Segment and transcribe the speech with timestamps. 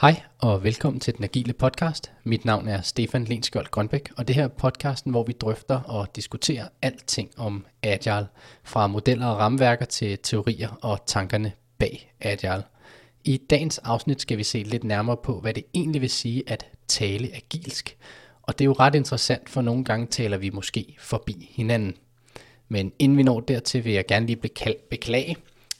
[0.00, 2.12] Hej og velkommen til den agile podcast.
[2.24, 6.16] Mit navn er Stefan Lenskjold Grønbæk, og det her er podcasten, hvor vi drøfter og
[6.16, 8.26] diskuterer alting om Agile,
[8.64, 12.62] fra modeller og rammeværker til teorier og tankerne bag Agile.
[13.24, 16.66] I dagens afsnit skal vi se lidt nærmere på, hvad det egentlig vil sige at
[16.88, 17.96] tale agilsk.
[18.42, 21.94] Og det er jo ret interessant, for nogle gange taler vi måske forbi hinanden.
[22.68, 25.36] Men inden vi når dertil, vil jeg gerne lige beklage,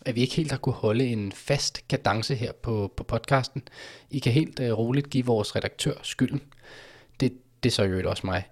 [0.07, 3.63] at vi ikke helt har kunne holde en fast kadence her på, på podcasten.
[4.11, 6.43] I kan helt øh, roligt give vores redaktør skylden.
[7.21, 8.45] Det, det er så jo også mig.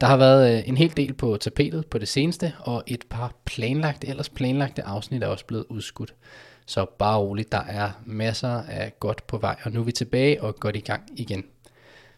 [0.00, 3.34] Der har været øh, en hel del på tapetet på det seneste, og et par
[3.44, 6.14] planlagte, ellers planlagte afsnit er også blevet udskudt.
[6.66, 10.42] Så bare roligt, der er masser af godt på vej, og nu er vi tilbage
[10.42, 11.44] og godt i gang igen.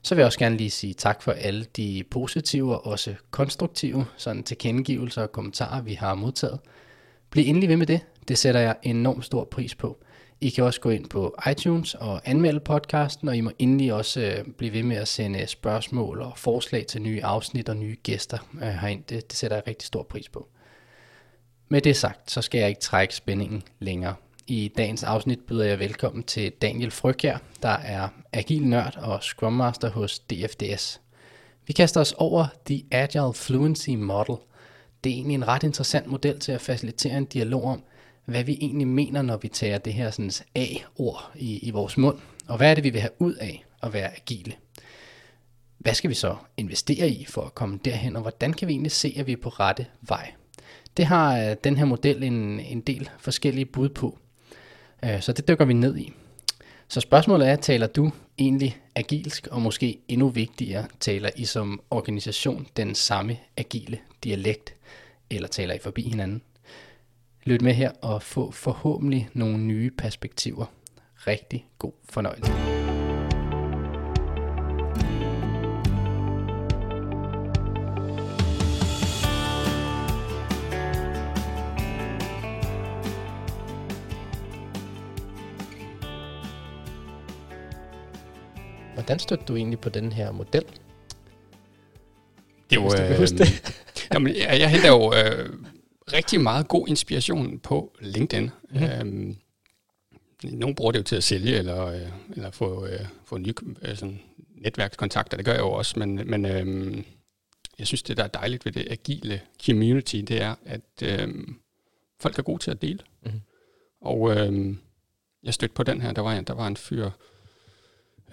[0.02, 4.06] Så vil jeg også gerne lige sige tak for alle de positive og også konstruktive
[4.16, 6.58] sådan tilkendegivelser og kommentarer, vi har modtaget.
[7.30, 8.00] Bliv endelig ved med det.
[8.28, 9.98] Det sætter jeg enormt stor pris på.
[10.40, 14.20] I kan også gå ind på iTunes og anmelde podcasten, og I må endelig også
[14.20, 17.96] øh, blive ved med at sende øh, spørgsmål og forslag til nye afsnit og nye
[18.02, 19.04] gæster øh, herind.
[19.04, 20.48] Det, det sætter jeg rigtig stor pris på.
[21.68, 24.14] Med det sagt, så skal jeg ikke trække spændingen længere.
[24.46, 29.52] I dagens afsnit byder jeg velkommen til Daniel Frøkjær, der er agil nørd og Scrum
[29.52, 31.00] Master hos DFDS.
[31.66, 34.36] Vi kaster os over The Agile Fluency Model.
[35.04, 37.84] Det er egentlig en ret interessant model til at facilitere en dialog om,
[38.24, 42.18] hvad vi egentlig mener, når vi tager det her sådan A-ord i, i vores mund,
[42.48, 44.52] og hvad er det, vi vil have ud af at være agile.
[45.78, 48.92] Hvad skal vi så investere i for at komme derhen, og hvordan kan vi egentlig
[48.92, 50.32] se, at vi er på rette vej?
[50.96, 54.18] Det har øh, den her model en, en del forskellige bud på,
[55.04, 56.12] øh, så det dykker vi ned i.
[56.88, 62.66] Så spørgsmålet er, taler du egentlig agilsk, og måske endnu vigtigere, taler I som organisation
[62.76, 64.74] den samme agile dialekt,
[65.30, 66.42] eller taler I forbi hinanden?
[67.44, 70.66] Lyt med her og få forhåbentlig nogle nye perspektiver.
[71.14, 72.52] Rigtig god fornøjelse.
[88.94, 90.64] Hvordan støtter du egentlig på den her model?
[92.70, 93.74] Det var, øh, det.
[94.14, 95.48] jamen, jeg, jeg henter jo øh,
[96.12, 98.50] rigtig meget god inspiration på LinkedIn.
[98.70, 98.86] Mm-hmm.
[98.86, 99.36] Øhm,
[100.44, 103.96] nogle bruger det jo til at sælge, eller, øh, eller få, øh, få nye øh,
[103.96, 104.20] sådan
[104.54, 107.02] netværkskontakter, det gør jeg jo også, men, men øh,
[107.78, 111.28] jeg synes, det der er dejligt ved det agile community, det er, at øh,
[112.20, 112.98] folk er gode til at dele.
[113.22, 113.40] Mm-hmm.
[114.00, 114.76] Og øh,
[115.42, 117.10] jeg stødte på den her, der var en, der var en fyr,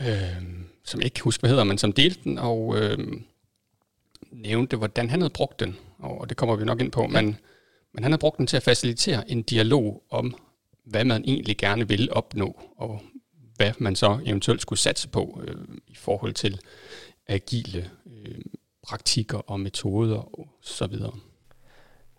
[0.01, 0.43] øh,
[0.83, 2.97] som jeg ikke husker, hvad hedder, men som delte den, og øh,
[4.31, 7.07] nævnte, hvordan han havde brugt den, og det kommer vi nok ind på, ja.
[7.07, 7.37] men
[7.93, 10.35] men han har brugt den til at facilitere en dialog om,
[10.85, 13.01] hvad man egentlig gerne vil opnå, og
[13.55, 15.55] hvad man så eventuelt skulle satse på øh,
[15.87, 16.59] i forhold til
[17.27, 18.41] agile øh,
[18.87, 21.13] praktikker og metoder og så videre.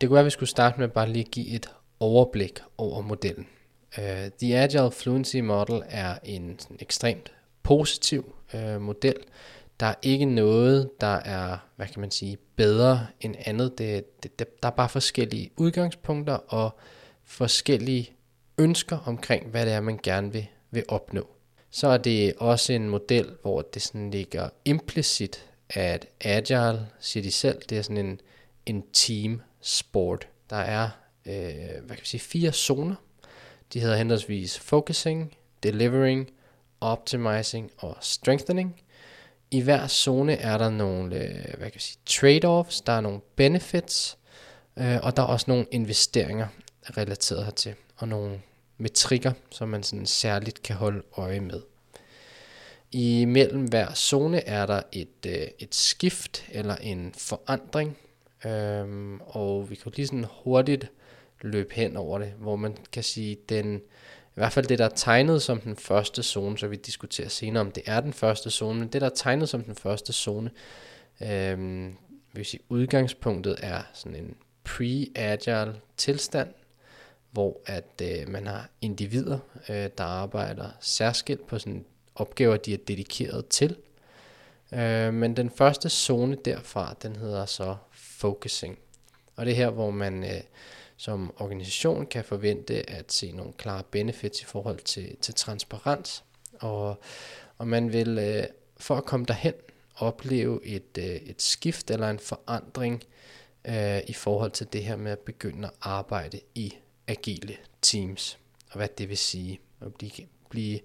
[0.01, 1.71] Det kunne være, at vi skulle starte med bare lige at give et
[2.01, 3.47] overblik over modellen.
[3.99, 4.05] Uh,
[4.43, 7.33] The Agile Fluency Model er en sådan ekstremt
[7.63, 9.17] positiv uh, model,
[9.81, 13.79] der er ikke noget, der er, hvad kan man sige, bedre end andet.
[13.79, 16.79] Det, det, det, der er bare forskellige udgangspunkter og
[17.25, 18.11] forskellige
[18.59, 21.27] ønsker omkring, hvad det er, man gerne vil, vil opnå.
[21.71, 27.31] Så er det også en model, hvor det sådan ligger implicit, at Agile, siger de
[27.31, 28.21] selv, det er sådan en,
[28.67, 30.29] en team sport.
[30.51, 30.91] Der er
[31.27, 32.95] øh, hvad kan man sige, fire zoner.
[33.73, 36.31] De hedder henholdsvis focusing, delivering,
[36.81, 38.81] optimizing og strengthening
[39.50, 43.21] i hver zone er der nogle øh, hvad kan jeg sige, trade-offs, der er nogle
[43.37, 44.19] benefits,
[44.77, 46.47] øh, og der er også nogle investeringer
[46.97, 48.41] relateret hertil, og nogle
[48.78, 51.62] metrikker, som man sådan særligt kan holde øje med.
[52.93, 57.99] I mellem hver zone er der et, øh, et skift eller en forandring,
[58.44, 60.91] øhm, og vi kan lige sådan hurtigt
[61.41, 63.83] løbe hen over det, hvor man kan sige, den
[64.31, 67.61] i hvert fald det, der er tegnet som den første zone, så vi diskuterer senere,
[67.61, 70.51] om det er den første zone, men det, der er tegnet som den første zone,
[71.22, 71.89] øh,
[72.33, 74.34] vil sige, udgangspunktet er sådan en
[74.69, 76.49] pre-agile tilstand,
[77.31, 79.39] hvor at øh, man har individer,
[79.69, 81.84] øh, der arbejder særskilt på sådan
[82.15, 83.77] opgaver, de er dedikeret til.
[84.72, 88.78] Øh, men den første zone derfra, den hedder så focusing.
[89.37, 90.41] Og det er her, hvor man øh,
[91.01, 96.25] som organisation kan forvente at se nogle klare benefits i forhold til, til transparens,
[96.61, 97.01] og,
[97.59, 98.45] og man vil øh,
[98.77, 99.55] for at komme derhen
[99.97, 103.03] opleve et, øh, et skift eller en forandring
[103.65, 106.75] øh, i forhold til det her med at begynde at arbejde i
[107.07, 108.39] agile teams,
[108.71, 109.61] og hvad det vil sige.
[109.81, 110.11] At blive
[110.49, 110.81] blive,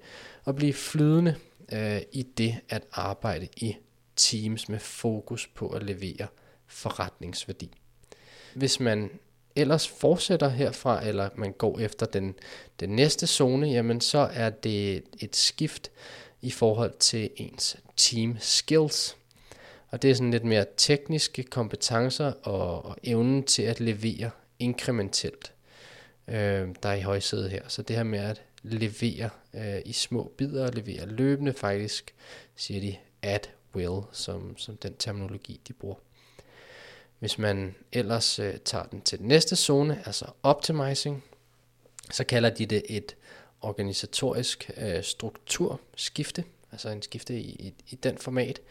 [0.46, 1.36] at blive flydende
[1.72, 3.78] øh, i det at arbejde i
[4.16, 6.28] teams med fokus på at levere
[6.68, 7.72] forretningsværdi.
[8.54, 9.10] Hvis man
[9.56, 12.36] ellers fortsætter herfra, eller man går efter den,
[12.80, 15.92] den næste zone, jamen så er det et skift
[16.42, 19.18] i forhold til ens team skills.
[19.90, 24.30] Og det er sådan lidt mere tekniske kompetencer og, og evnen til at levere
[24.60, 25.54] inkrementelt,
[26.28, 27.62] øh, der er i højsædet her.
[27.68, 32.14] Så det her med at levere øh, i små bidder, levere løbende faktisk,
[32.56, 35.96] siger de at will, som, som den terminologi, de bruger.
[37.20, 41.24] Hvis man ellers øh, tager den til den næste zone, altså optimizing,
[42.12, 43.16] så kalder de det et
[43.62, 48.62] organisatorisk øh, strukturskifte, altså en skifte i, i, i den format.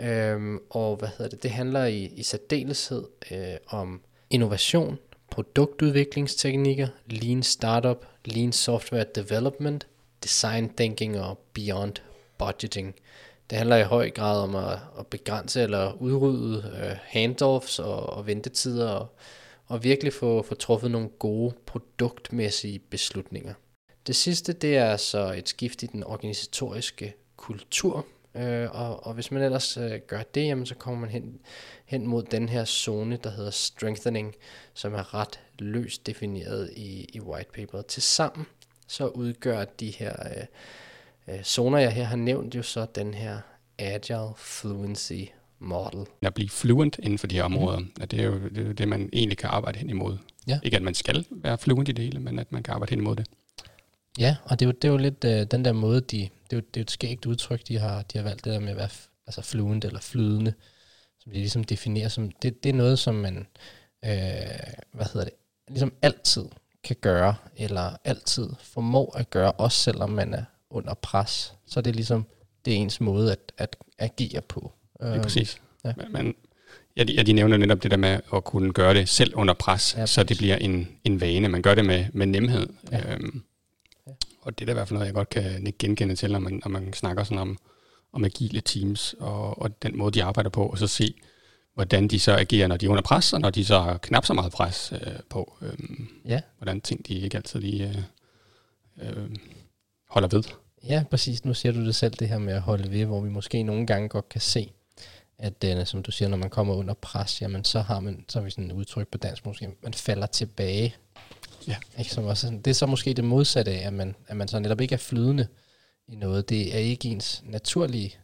[0.00, 1.42] Øhm, og hvad hedder det?
[1.42, 4.00] Det handler i, i særdeleshed øh, om
[4.30, 4.98] innovation,
[5.30, 9.86] produktudviklingsteknikker, lean startup, lean software development,
[10.22, 11.94] design thinking og beyond
[12.38, 12.94] budgeting.
[13.50, 18.26] Det handler i høj grad om at, at begrænse eller udrydde øh, handoffs og, og
[18.26, 19.06] ventetider og,
[19.66, 23.54] og virkelig få, få truffet nogle gode produktmæssige beslutninger.
[24.06, 29.30] Det sidste det er så et skift i den organisatoriske kultur, øh, og, og hvis
[29.30, 31.40] man ellers øh, gør det, jamen, så kommer man hen,
[31.86, 34.34] hen mod den her zone, der hedder strengthening,
[34.74, 37.86] som er ret løst defineret i, i whitepaperet.
[37.86, 38.46] Tilsammen
[38.86, 40.44] så udgør de her øh,
[41.30, 43.38] øh, zoner, jeg her har nævnt, jo så den her
[43.78, 45.24] Agile Fluency
[45.58, 46.06] Model.
[46.22, 47.92] At blive fluent inden for de her områder, mm.
[48.00, 50.18] at det er jo det, er det, man egentlig kan arbejde hen imod.
[50.46, 50.60] Ja.
[50.62, 52.98] Ikke at man skal være fluent i det hele, men at man kan arbejde hen
[52.98, 53.26] imod det.
[54.18, 56.52] Ja, og det er jo, det er jo lidt øh, den der måde, de, det,
[56.52, 58.60] er jo, det er jo et skægt udtryk, de har, de har valgt det der
[58.60, 58.88] med at være
[59.26, 60.52] altså fluent eller flydende,
[61.18, 63.46] som de ligesom definerer som, det, det er noget, som man,
[64.04, 64.10] øh,
[64.92, 65.34] hvad hedder det,
[65.68, 66.44] ligesom altid
[66.84, 71.54] kan gøre, eller altid formår at gøre, også selvom man er under pres.
[71.66, 72.26] Så det er ligesom,
[72.64, 74.72] det er ens måde at, at agere på.
[75.00, 75.60] Det er præcis.
[75.84, 75.92] Ja.
[76.10, 76.34] Men,
[76.96, 79.54] ja, de, ja, de nævner netop det der med at kunne gøre det selv under
[79.54, 81.48] pres, ja, så det bliver en, en vane.
[81.48, 82.68] Man gør det med, med nemhed.
[82.92, 83.14] Ja.
[83.14, 83.42] Øhm,
[84.06, 84.12] ja.
[84.40, 86.60] Og det er da i hvert fald noget, jeg godt kan genkende til, når man,
[86.64, 87.58] når man snakker sådan om,
[88.12, 91.14] om agile teams, og, og den måde, de arbejder på, og så se,
[91.74, 94.26] hvordan de så agerer, når de er under pres, og når de så har knap
[94.26, 95.56] så meget pres øh, på.
[95.62, 95.78] Øh,
[96.24, 96.40] ja.
[96.58, 98.04] Hvordan ting, de ikke altid lige
[99.02, 99.30] øh, øh,
[100.08, 100.42] holder ved.
[100.84, 101.44] Ja, præcis.
[101.44, 103.86] Nu siger du det selv, det her med at holde ved, hvor vi måske nogle
[103.86, 104.72] gange godt kan se,
[105.38, 108.38] at den, som du siger, når man kommer under pres, jamen så har man, så
[108.38, 110.94] har vi sådan et udtryk på dansk måske, man falder tilbage.
[111.68, 111.76] Ja.
[111.98, 114.58] Ikke, som også, det er så måske det modsatte af, at man, at man så
[114.58, 115.46] netop ikke er flydende
[116.08, 116.48] i noget.
[116.48, 118.14] Det er ikke ens naturlige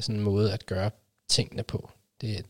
[0.00, 0.90] sådan måde at gøre
[1.28, 1.90] tingene på.
[2.20, 2.46] Det,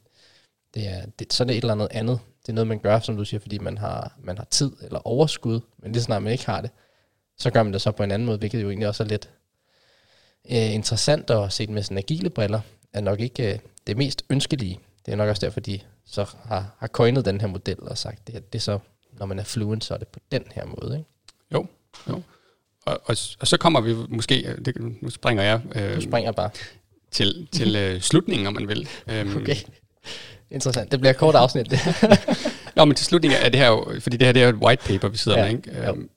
[0.75, 2.21] det er, det, så er det et eller andet andet.
[2.43, 5.07] Det er noget, man gør, som du siger, fordi man har, man har tid eller
[5.07, 6.71] overskud, men lige snart man ikke har det,
[7.43, 9.31] så gør man det så på en anden måde, hvilket jo egentlig også er lidt
[10.51, 12.61] øh, interessant at se med sådan agile briller,
[12.93, 14.81] er nok ikke øh, det mest ønskelige.
[15.07, 18.27] Det er nok også derfor, de så har, har coinet den her model og sagt,
[18.27, 18.79] det, det er så,
[19.13, 20.99] når man er fluent, så er det på den her måde.
[20.99, 21.11] Ikke?
[21.53, 21.67] Jo,
[22.09, 22.23] jo.
[22.87, 25.61] Og, og, og så kommer vi måske, det, nu springer jeg.
[25.75, 26.51] Øh, du springer bare.
[27.11, 28.89] Til, til øh, slutningen, om man vil.
[29.07, 29.57] Øhm, okay.
[30.51, 30.93] Interessant.
[30.93, 31.71] Det bliver et kort afsnit.
[31.71, 31.79] Det.
[32.77, 34.63] Nå, men til slutningen er det her jo, fordi det her det er jo et
[34.63, 35.89] white paper, vi sidder ja, med, ikke?
[35.89, 36.09] Øhm,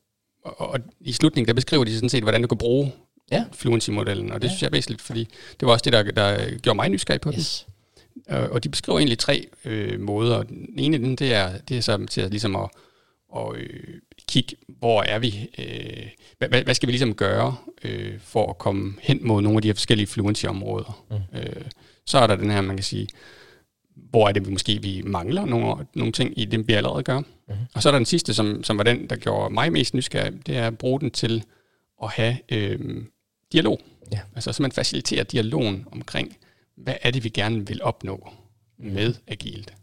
[0.46, 2.92] og, og, i slutningen, der beskriver de sådan set, hvordan du kan bruge
[3.32, 3.46] ja.
[3.54, 4.52] Fluency-modellen, og det ja.
[4.52, 5.28] synes jeg er væsentligt, fordi
[5.60, 7.66] det var også det, der, der gjorde mig nysgerrig på yes.
[7.66, 7.74] den.
[8.36, 10.44] Og de beskriver egentlig tre øh, måder.
[10.44, 12.70] Den ene den, det er, det er så til at, ligesom at,
[13.36, 13.70] at øh,
[14.28, 18.94] kigge, hvor er vi, øh, hvad, hvad skal vi ligesom gøre øh, for at komme
[19.02, 21.04] hen mod nogle af de her forskellige fluency-områder.
[21.10, 21.40] Mm.
[21.40, 21.66] Øh,
[22.06, 23.08] så er der den her, man kan sige,
[23.96, 27.20] hvor er det vi måske, vi mangler nogle, nogle ting i det, vi allerede gør.
[27.20, 27.56] Mm-hmm.
[27.74, 30.48] Og så er der den sidste, som, som var den, der gjorde mig mest nysgerrig,
[30.48, 31.44] det er at bruge den til
[32.04, 32.80] at have øh,
[33.54, 33.80] dialog.
[34.12, 34.20] Ja.
[34.36, 36.38] Altså så man faciliterer dialogen omkring,
[36.78, 38.30] hvad er det, vi gerne vil opnå
[38.78, 39.74] med agilt.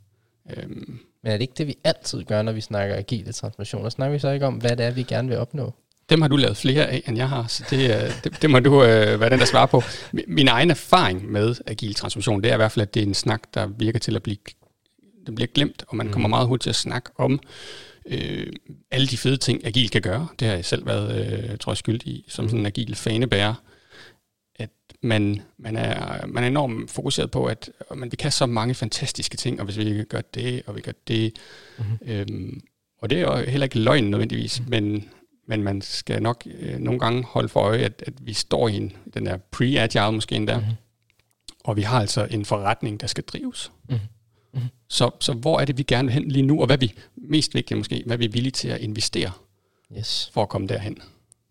[0.56, 1.00] Øhm.
[1.22, 3.88] Men er det ikke det, vi altid gør, når vi snakker agile transformationer?
[3.88, 5.72] Snakker vi så ikke om, hvad det er, vi gerne vil opnå?
[6.10, 8.84] Dem har du lavet flere af, end jeg har, så det, det, det må du
[8.84, 9.82] øh, være den, der svarer på.
[10.26, 13.14] Min egen erfaring med agil transformation, det er i hvert fald, at det er en
[13.14, 14.36] snak, der virker til at blive,
[15.26, 16.12] det bliver glemt, og man mm.
[16.12, 17.40] kommer meget hurtigt til at snakke om
[18.06, 18.46] øh,
[18.90, 20.28] alle de fede ting, agil kan gøre.
[20.38, 22.48] Det har jeg selv været, øh, tror jeg, skyldig i, som mm.
[22.48, 23.54] sådan en agil fanebærer.
[24.56, 24.70] At
[25.02, 29.36] man, man, er, man er enormt fokuseret på, at man, vi kan så mange fantastiske
[29.36, 31.32] ting, og hvis vi gør det, og vi gør det.
[31.78, 31.84] Mm.
[32.06, 32.60] Øhm,
[32.98, 34.66] og det er jo heller ikke løgn nødvendigvis, mm.
[34.70, 35.08] men
[35.52, 38.76] men man skal nok øh, nogle gange holde for øje, at, at vi står i
[38.76, 40.72] en, den der pre-agile måske endda, mm-hmm.
[41.64, 43.72] og vi har altså en forretning, der skal drives.
[43.88, 44.06] Mm-hmm.
[44.54, 44.68] Mm-hmm.
[44.88, 46.92] Så, så hvor er det, vi gerne vil hen lige nu, og hvad er vi,
[47.16, 49.30] mest vigtigt måske, hvad er vi villige til at investere
[49.98, 50.30] yes.
[50.34, 50.98] for at komme derhen?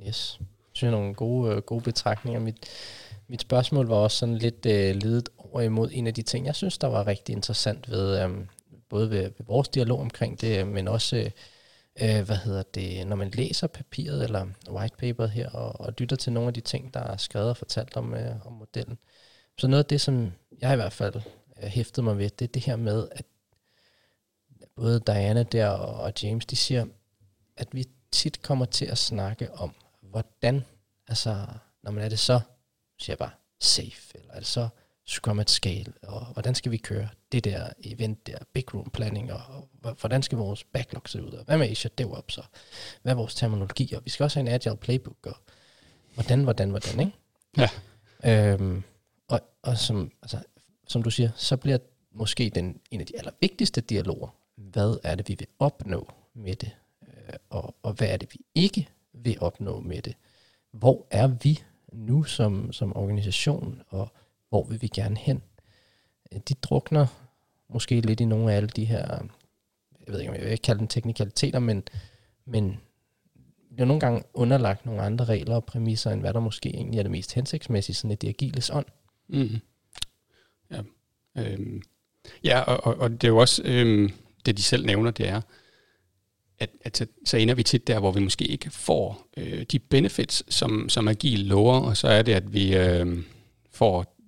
[0.07, 0.39] Yes.
[0.73, 2.39] synes jeg, nogle gode, øh, gode betragtninger.
[2.39, 2.65] Mit,
[3.27, 6.55] mit spørgsmål var også sådan lidt øh, ledet over imod en af de ting, jeg
[6.55, 8.29] synes, der var rigtig interessant ved, øh,
[8.89, 11.29] både ved, ved vores dialog omkring det, men også, øh,
[12.01, 16.33] øh, hvad hedder det, når man læser papiret eller whitepaper her, og, og lytter til
[16.33, 18.97] nogle af de ting, der er skrevet og fortalt om, øh, om modellen.
[19.57, 20.31] Så noget af det, som
[20.61, 23.25] jeg i hvert fald øh, hæftede mig ved, det er det her med, at
[24.75, 26.85] både Diana der og James, de siger,
[27.57, 30.65] at vi tit kommer til at snakke om, hvordan,
[31.07, 31.45] altså,
[31.83, 32.39] når man er det så,
[32.99, 34.69] siger jeg bare, safe, eller er det så
[35.11, 39.33] Scrum at Scale, og hvordan skal vi køre det der event der, big room planning,
[39.33, 39.41] og,
[39.83, 42.45] og hvordan skal vores backlog se ud, og hvad med Azure DevOps, og
[43.01, 45.35] hvad er vores terminologi, og vi skal også have en agile playbook, og
[46.13, 47.11] hvordan, hvordan, hvordan, ikke?
[47.57, 47.69] Ja.
[48.53, 48.83] Øhm,
[49.27, 50.37] og, og som, altså,
[50.87, 51.77] som du siger, så bliver
[52.11, 56.71] måske den, en af de allervigtigste dialoger, hvad er det, vi vil opnå med det,
[57.01, 60.15] øh, og, og hvad er det, vi ikke vil opnå med det.
[60.71, 61.63] Hvor er vi
[61.93, 64.11] nu som, som organisation, og
[64.51, 65.41] hvor vil vi gerne hen?
[66.31, 67.07] Øh, de drukner
[67.69, 69.07] måske lidt i nogle af alle de her,
[70.07, 71.83] jeg ved ikke, om jeg vil kalde dem teknikaliteter, men,
[72.45, 72.79] men
[73.73, 77.03] bliver nogle gange underlagt nogle andre regler og præmisser, end hvad der måske egentlig er
[77.03, 78.85] det mest hensigtsmæssige, sådan et agiles ånd.
[79.27, 79.59] Mm.
[80.71, 80.81] Ja,
[81.37, 81.81] øhm.
[82.43, 84.11] ja og, og, og det er jo også, øhm,
[84.45, 85.41] det de selv nævner, det er,
[86.59, 89.79] at, at så, så ender vi tit der, hvor vi måske ikke får øh, de
[89.79, 93.23] benefits, som, som agil lover, og så er det, at vi øh,
[93.71, 94.20] får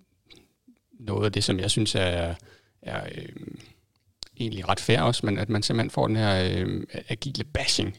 [1.03, 2.35] noget af det, som jeg synes er,
[2.81, 3.29] er øh,
[4.39, 7.97] egentlig ret fair også, men at man simpelthen får den her øh, agile bashing.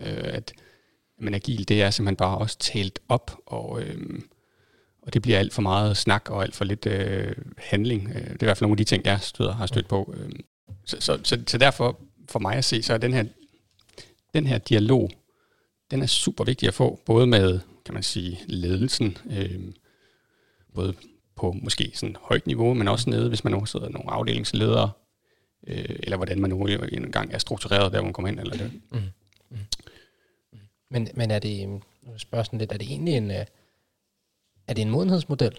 [0.00, 0.52] Øh, at
[1.20, 4.20] men agil, det er simpelthen bare også talt op, og, øh,
[5.02, 8.08] og det bliver alt for meget snak og alt for lidt øh, handling.
[8.08, 10.14] Øh, det er i hvert fald nogle af de ting, jeg støder, har stødt på.
[10.16, 10.30] Øh.
[10.84, 13.24] Så, så, så, så derfor, for mig at se, så er den her,
[14.34, 15.10] den her dialog,
[15.90, 19.60] den er super vigtig at få, både med, kan man sige, ledelsen, øh,
[20.74, 20.94] både
[21.38, 24.90] på måske sådan højt niveau, men også nede, hvis man nu sidder nogle afdelingsledere,
[25.66, 28.40] øh, eller hvordan man nu engang er struktureret, der hvor man kommer ind.
[28.40, 28.72] Eller det.
[28.92, 28.98] Mm.
[29.50, 29.58] Mm.
[30.90, 31.82] Men, men er det, nu
[32.16, 33.46] spørgsmålet lidt, er det egentlig en, øh,
[34.68, 35.58] er det en modenhedsmodel?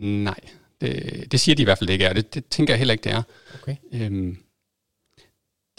[0.00, 0.40] Nej,
[0.80, 2.12] det, det siger de i hvert fald ikke er.
[2.12, 3.22] Det, det tænker jeg heller ikke, det er.
[3.62, 3.76] Okay.
[3.92, 4.38] Øhm,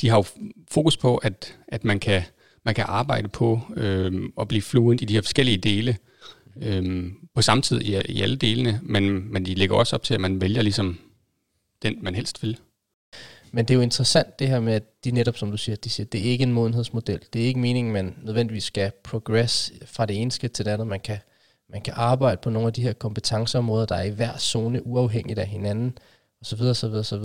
[0.02, 0.26] de har jo
[0.70, 2.22] fokus på, at, at man, kan,
[2.64, 5.98] man kan arbejde på øhm, at blive fluent i de her forskellige dele
[6.62, 10.14] øhm, på samme tid i, i alle delene, men, men de lægger også op til,
[10.14, 11.00] at man vælger ligesom
[11.82, 12.60] den, man helst vil.
[13.52, 15.90] Men det er jo interessant det her med, at de netop, som du siger, de
[15.90, 17.20] siger, det er ikke en modenhedsmodel.
[17.34, 20.88] Det er ikke meningen, man nødvendigvis skal progress fra det ene skridt til det andet.
[20.88, 21.18] Man kan,
[21.70, 25.40] man kan arbejde på nogle af de her kompetenceområder, der er i hver zone uafhængigt
[25.40, 25.98] af hinanden,
[26.42, 26.62] osv.
[26.62, 27.24] osv., osv.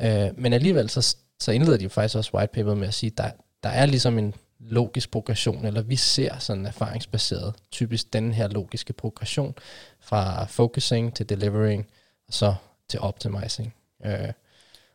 [0.00, 3.10] Øh, men alligevel så, så indleder de jo faktisk også white paper med at sige,
[3.10, 3.30] at der,
[3.62, 8.92] der er ligesom en logisk progression, eller vi ser sådan erfaringsbaseret, typisk den her logiske
[8.92, 9.54] progression,
[10.00, 11.86] fra focusing til delivering,
[12.28, 12.54] og så
[12.88, 13.74] til optimizing.
[14.04, 14.32] Øh,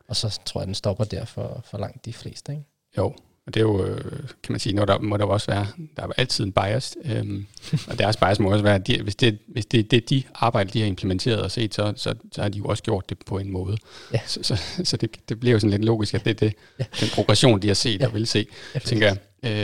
[0.08, 2.52] og så tror jeg, den stopper der for, for langt de fleste.
[2.52, 2.64] Ikke?
[2.96, 3.14] Jo,
[3.46, 4.04] og det er jo, øh,
[4.42, 7.46] kan man sige, når der må der også være, der er altid en bias, øhm,
[7.88, 10.22] og deres bias må også være, at de, hvis, det, hvis det er det, de
[10.34, 13.18] arbejder, de har implementeret og set, så, så, så har de jo også gjort det
[13.26, 13.76] på en måde.
[14.12, 14.20] Ja.
[14.26, 16.84] Så, så, så det, det bliver jo sådan lidt logisk, at det er det, ja.
[17.00, 18.06] den progression, de har set ja.
[18.06, 19.18] og vil se, ja, tænker jeg.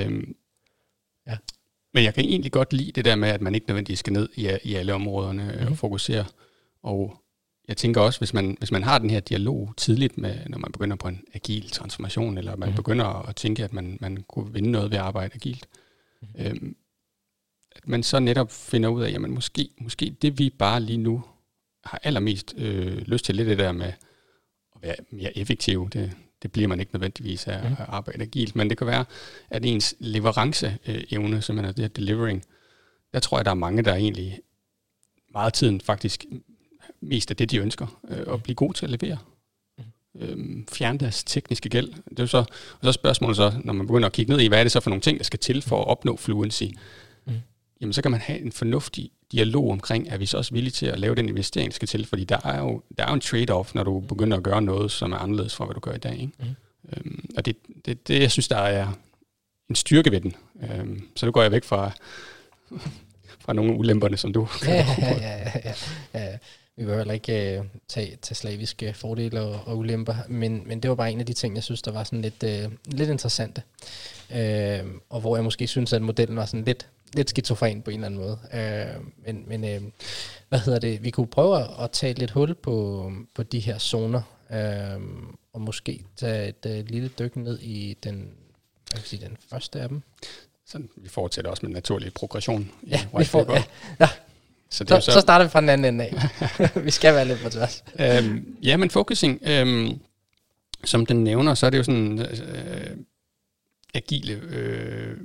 [0.07, 0.35] Øhm,
[1.27, 1.37] ja.
[1.95, 4.29] Men jeg kan egentlig godt lide det der med, at man ikke nødvendigvis skal ned
[4.35, 5.61] i, i alle områderne mm-hmm.
[5.61, 5.77] og mhm.
[5.77, 6.25] fokusere,
[6.83, 7.22] og
[7.69, 10.73] jeg tænker også, hvis man, hvis man har den her dialog tidligt, med, når man
[10.73, 12.75] begynder på en agil transformation, eller man mm.
[12.75, 15.67] begynder at tænke, at man, man kunne vinde noget ved at arbejde agilt,
[16.21, 16.29] mm.
[16.39, 16.77] øhm,
[17.77, 21.25] at man så netop finder ud af, jamen måske, måske det vi bare lige nu
[21.85, 23.93] har allermest øh, lyst til, lidt det der med
[24.77, 27.77] at være mere effektiv, det, det bliver man ikke nødvendigvis af mm.
[27.79, 29.05] at arbejde agilt, men det kan være,
[29.51, 32.45] at ens leveranceevne, som er det her delivering,
[33.13, 34.41] der tror jeg, der er mange, der egentlig
[35.33, 36.25] meget tiden faktisk
[37.03, 39.19] mest af det, de ønsker, øh, at blive god til at levere.
[40.21, 41.93] Øhm, fjerne deres tekniske gæld.
[42.11, 42.47] Det er så, og
[42.83, 44.91] så spørgsmålet så, når man begynder at kigge ned i, hvad er det så for
[44.91, 46.65] nogle ting, der skal til for at opnå fluency,
[47.27, 47.33] mm.
[47.81, 50.87] jamen så kan man have en fornuftig dialog omkring, er vi så også villige til
[50.87, 53.21] at lave den investering, der skal til, fordi der er jo, der er jo en
[53.21, 55.99] trade-off, når du begynder at gøre noget, som er anderledes fra, hvad du gør i
[55.99, 56.21] dag.
[56.21, 56.33] Ikke?
[56.39, 56.47] Mm.
[56.97, 58.93] Øhm, og det, det, det, jeg synes, der er
[59.69, 60.35] en styrke ved den.
[60.63, 61.91] Øhm, så nu går jeg væk fra,
[63.45, 65.75] fra nogle ulemperne, som du ja, ja, ja, ja,
[66.15, 66.39] ja
[66.77, 70.89] vi vil heller ikke uh, tage, tage slaviske fordele og, og ulemper, men, men det
[70.89, 73.63] var bare en af de ting, jeg synes, der var sådan lidt, uh, lidt interessante.
[74.31, 78.05] Uh, og hvor jeg måske synes, at modellen var sådan lidt, lidt skizofren på en
[78.05, 78.39] eller anden måde.
[78.53, 79.89] Uh, men men uh,
[80.49, 81.05] hvad hedder det?
[81.05, 85.03] Vi kunne prøve at, tage lidt hul på, på de her zoner, uh,
[85.53, 88.31] og måske tage et uh, lille dyk ned i den,
[88.91, 90.03] hvad kan sige, den første af dem.
[90.67, 92.71] så vi fortsætter også med naturlig progression.
[92.83, 93.65] i Ja, vi white får, ja,
[94.01, 94.09] ja.
[94.73, 96.15] Så, det Så, jo så starter vi fra den anden ende af.
[96.85, 97.85] vi skal være lidt på tværs.
[98.01, 100.01] øhm, ja, men focusing, øhm,
[100.85, 102.97] som den nævner, så er det jo sådan øh,
[103.95, 105.17] agile øh,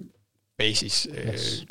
[0.57, 1.07] basis.
[1.13, 1.65] Øh, Yes.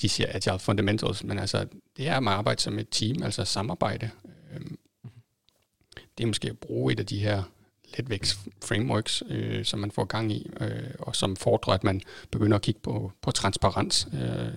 [0.00, 3.44] De siger agile fundamentals, men altså, det er at man arbejder som et team, altså
[3.44, 4.10] samarbejde.
[4.54, 4.78] Øhm,
[6.18, 7.42] det er måske at bruge et af de her
[7.96, 12.56] letvægts frameworks, øh, som man får gang i, øh, og som fordrer, at man begynder
[12.56, 14.08] at kigge på, på transparens.
[14.12, 14.48] Øh,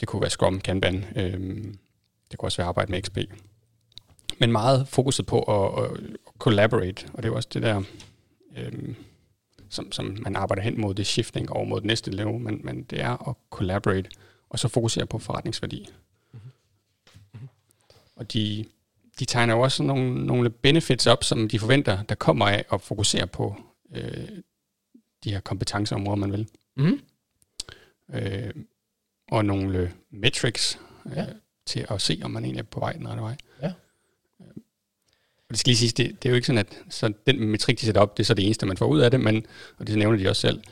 [0.00, 1.64] det kunne være Scrum, Kanban, øh,
[2.30, 3.18] det kunne også være arbejde med XP.
[4.38, 6.00] Men meget fokuset på at, at
[6.38, 7.82] collaborate, og det er også det der,
[8.56, 8.94] øh,
[9.68, 12.82] som, som man arbejder hen mod, det shifting over mod det næste level, men, men
[12.82, 14.10] det er at collaborate,
[14.48, 15.88] og så fokusere på forretningsværdi.
[18.16, 18.64] Og de,
[19.18, 22.80] de tegner jo også nogle, nogle benefits op, som de forventer, der kommer af at
[22.80, 23.56] fokusere på
[23.94, 24.28] øh,
[25.24, 26.48] de her kompetenceområder, man vil.
[26.76, 27.00] Mm.
[28.12, 28.50] Øh,
[29.30, 31.26] og nogle metrics øh, Ja.
[31.66, 33.36] til at se, om man egentlig er på vej den rette vej.
[33.62, 33.66] Ja.
[34.40, 34.46] Øh,
[35.38, 37.80] Og det skal lige siges, det, det er jo ikke sådan, at så den metrik,
[37.80, 39.46] de sætter op, det er så det eneste, man får ud af det, men,
[39.78, 40.62] og det nævner de også selv.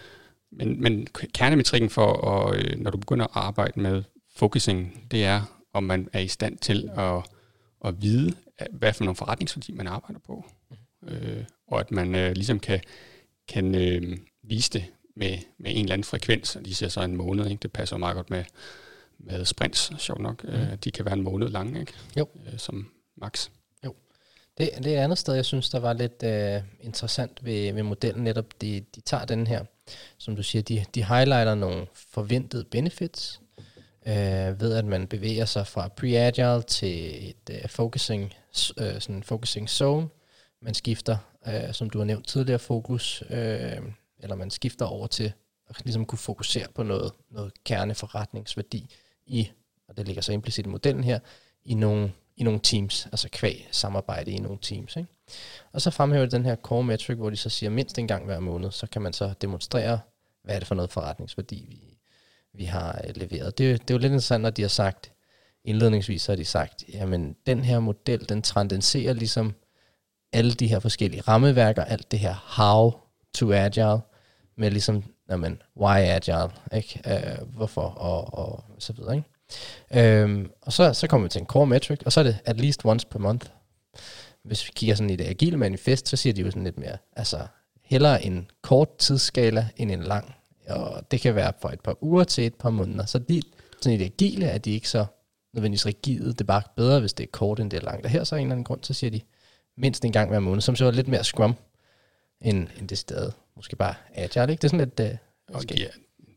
[0.52, 4.02] Men, men kernemetrikken for, at, øh, når du begynder at arbejde med
[4.36, 7.22] focusing, det er, om man er i stand til at,
[7.84, 8.34] at vide,
[8.72, 10.44] hvad for nogle forretningsværdi man arbejder på.
[11.08, 12.80] Øh, og at man øh, ligesom kan,
[13.48, 14.84] kan øh, vise det
[15.18, 17.60] med, med en eller anden frekvens, og de siger så en måned, ikke?
[17.62, 18.44] det passer jo meget godt med,
[19.18, 20.44] med sprints, sjovt nok.
[20.44, 20.50] Mm.
[20.50, 21.92] Øh, de kan være en måned lange, ikke?
[22.18, 22.28] Jo.
[22.46, 23.48] Øh, som max.
[24.58, 27.82] Det, det er et andet sted, jeg synes, der var lidt øh, interessant ved, ved
[27.82, 28.44] modellen netop.
[28.60, 29.64] De, de tager den her,
[30.18, 33.40] som du siger, de, de highlighter nogle forventede benefits,
[34.06, 38.34] øh, ved at man bevæger sig fra pre-agile til et øh, focusing,
[38.78, 40.08] øh, sådan focusing zone.
[40.62, 43.82] Man skifter, øh, som du har nævnt tidligere, fokus, øh,
[44.20, 45.32] eller man skifter over til
[45.68, 48.94] at ligesom kunne fokusere på noget, noget kerneforretningsværdi
[49.26, 49.50] i,
[49.88, 51.18] og det ligger så implicit i modellen her,
[51.64, 54.96] i nogle, i nogle teams, altså kvæg samarbejde i nogle teams.
[54.96, 55.08] Ikke?
[55.72, 58.24] Og så fremhæver de den her core metric, hvor de så siger mindst en gang
[58.24, 60.00] hver måned, så kan man så demonstrere,
[60.42, 61.98] hvad er det for noget forretningsværdi, vi,
[62.52, 63.58] vi har øh, leveret.
[63.58, 65.12] Det, det er jo lidt interessant, når de har sagt,
[65.64, 69.54] indledningsvis så har de sagt, jamen den her model, den transcenderer ligesom
[70.32, 72.92] alle de her forskellige rammeværker, alt det her how
[73.34, 74.00] to agile,
[74.58, 77.00] med ligesom, jamen, why agile, ikke?
[77.06, 79.28] Uh, hvorfor, og, og så videre, ikke?
[79.94, 82.60] Øhm, og så, så kommer vi til en core metric, og så er det at
[82.60, 83.46] least once per month.
[84.44, 86.96] Hvis vi kigger sådan i det agile manifest, så siger de jo sådan lidt mere,
[87.16, 87.46] altså
[87.84, 90.34] hellere en kort tidsskala end en lang.
[90.68, 93.06] Og det kan være fra et par uger til et par måneder.
[93.06, 93.42] Så de,
[93.82, 95.06] sådan i det agile er de ikke så
[95.54, 96.28] nødvendigvis rigide.
[96.28, 98.04] Det er bare bedre, hvis det er kort, end det er langt.
[98.04, 99.20] Og her så er en eller anden grund, så siger de
[99.76, 101.54] mindst en gang hver måned, som så er lidt mere scrum,
[102.40, 103.30] end, end det sted.
[103.56, 104.60] Måske bare agile, ikke?
[104.62, 105.10] Det er sådan lidt...
[105.12, 105.16] Øh,
[105.54, 105.90] måske- er,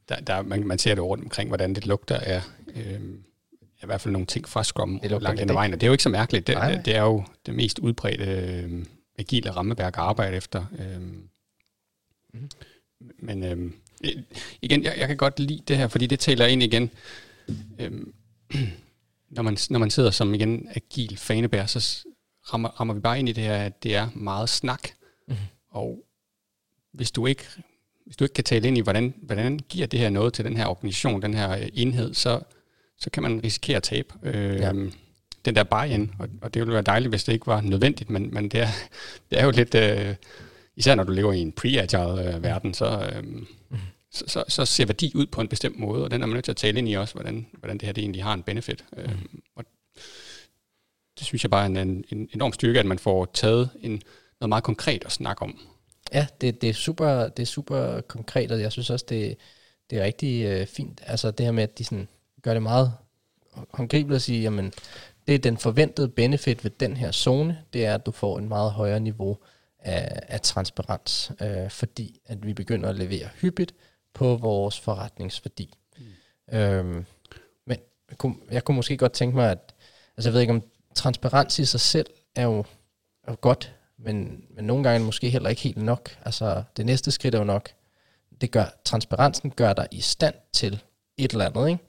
[0.09, 2.41] der, der, man, man ser det rundt omkring, hvordan det lugter af
[2.75, 2.99] øh,
[3.83, 5.73] i hvert fald nogle ting fra Scrum langt lidt ad vejen.
[5.73, 6.47] Og det er jo ikke så mærkeligt.
[6.47, 8.85] Det, Nej, det er jo det mest udbredte øh,
[9.19, 10.65] agile rammeværk at arbejde efter.
[10.79, 11.01] Øh,
[12.33, 12.49] Mhm.
[13.19, 13.71] Men øh,
[14.61, 16.89] igen, jeg, jeg kan godt lide det her, fordi det taler ind igen.
[17.79, 17.91] Øh,
[19.35, 22.07] når, man, når man sidder som igen agil fanebær, så
[22.53, 24.89] rammer, rammer vi bare ind i det her, at det er meget snak.
[25.27, 25.37] Mhm.
[25.71, 26.05] Og
[26.91, 27.45] hvis du ikke
[28.05, 30.57] hvis du ikke kan tale ind i, hvordan, hvordan giver det her noget til den
[30.57, 32.41] her organisation, den her øh, enhed, så,
[32.97, 34.71] så kan man risikere at tabe øh, Ja.
[35.45, 36.11] den der buy-in.
[36.19, 38.67] Og, og det ville være dejligt, hvis det ikke var nødvendigt, men, men det, er,
[39.31, 40.15] det er jo lidt, øh,
[40.75, 43.23] især når du lever i en pre-agile øh, verden, så, øh,
[44.11, 46.45] så, så, så ser værdi ud på en bestemt måde, og den er man nødt
[46.45, 48.85] til at tale ind i også, hvordan, hvordan det her det egentlig har en benefit.
[48.97, 49.21] Øh,
[49.55, 49.65] og
[51.19, 54.01] det synes jeg bare er en, en, en enorm styrke, at man får taget en,
[54.41, 55.59] noget meget konkret at snakke om.
[56.13, 59.37] Ja, det, det, er super, det er super konkret, og jeg synes også, det,
[59.89, 61.01] det er rigtig øh, fint.
[61.05, 62.07] Altså det her med, at de sådan
[62.41, 62.93] gør det meget
[63.71, 64.73] håndgribeligt at sige, jamen,
[65.27, 68.47] det er den forventede benefit ved den her zone, det er, at du får en
[68.47, 69.37] meget højere niveau
[69.79, 73.73] af, af transparens, øh, fordi at vi begynder at levere hyppigt
[74.13, 75.73] på vores forretningsværdi.
[75.97, 76.57] Mm.
[76.57, 77.05] Øhm,
[77.65, 77.77] men
[78.09, 79.73] jeg kunne, jeg kunne måske godt tænke mig, at,
[80.17, 80.63] altså jeg ved ikke om
[80.95, 82.59] transparens i sig selv er jo,
[83.23, 86.17] er jo godt, men, men nogle gange måske heller ikke helt nok.
[86.25, 87.69] Altså det næste skridt er jo nok,
[88.41, 90.81] det gør, transparensen gør dig i stand til
[91.17, 91.83] et eller andet, ikke?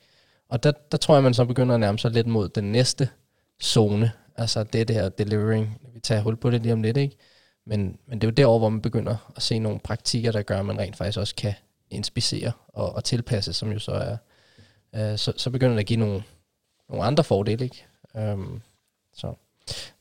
[0.48, 3.08] Og der, der tror jeg, man så begynder at nærme sig lidt mod den næste
[3.62, 4.12] zone.
[4.36, 5.80] Altså det er det her delivering.
[5.94, 7.16] Vi tager hul på det lige om lidt, ikke?
[7.66, 10.58] Men, men det er jo derovre, hvor man begynder at se nogle praktikker, der gør,
[10.58, 11.54] at man rent faktisk også kan
[11.90, 14.16] inspicere og, og tilpasse, som jo så er,
[14.94, 16.22] øh, så, så begynder det at give nogle,
[16.88, 17.86] nogle andre fordele, ikke?
[18.14, 18.62] Um,
[19.14, 19.34] så.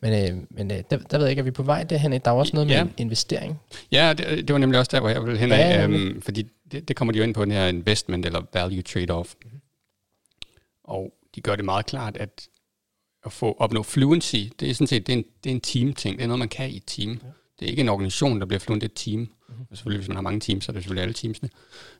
[0.01, 2.11] Men, øh, men øh, der, der ved jeg ikke, er vi på vej derhen?
[2.11, 2.83] Der er også noget Ja.
[2.83, 3.59] med investering.
[3.91, 6.47] Ja, det, det var nemlig også der, hvor jeg ville hen af, ja, øhm, fordi
[6.71, 9.33] det, det kommer de jo ind på den her investment eller value trade-off.
[10.83, 12.47] Og de gør det meget klart, at
[13.25, 16.17] at få opnå fluency, det er sådan set det er en, det er en team-ting.
[16.17, 17.09] Det er noget, man kan i et team.
[17.11, 17.27] Ja.
[17.59, 19.19] Det er ikke en organisation, der bliver fluent, det er et team.
[19.19, 19.65] Mm-hmm.
[19.75, 21.49] Selvfølgelig, hvis man har mange teams, så er det selvfølgelig alle teamsene.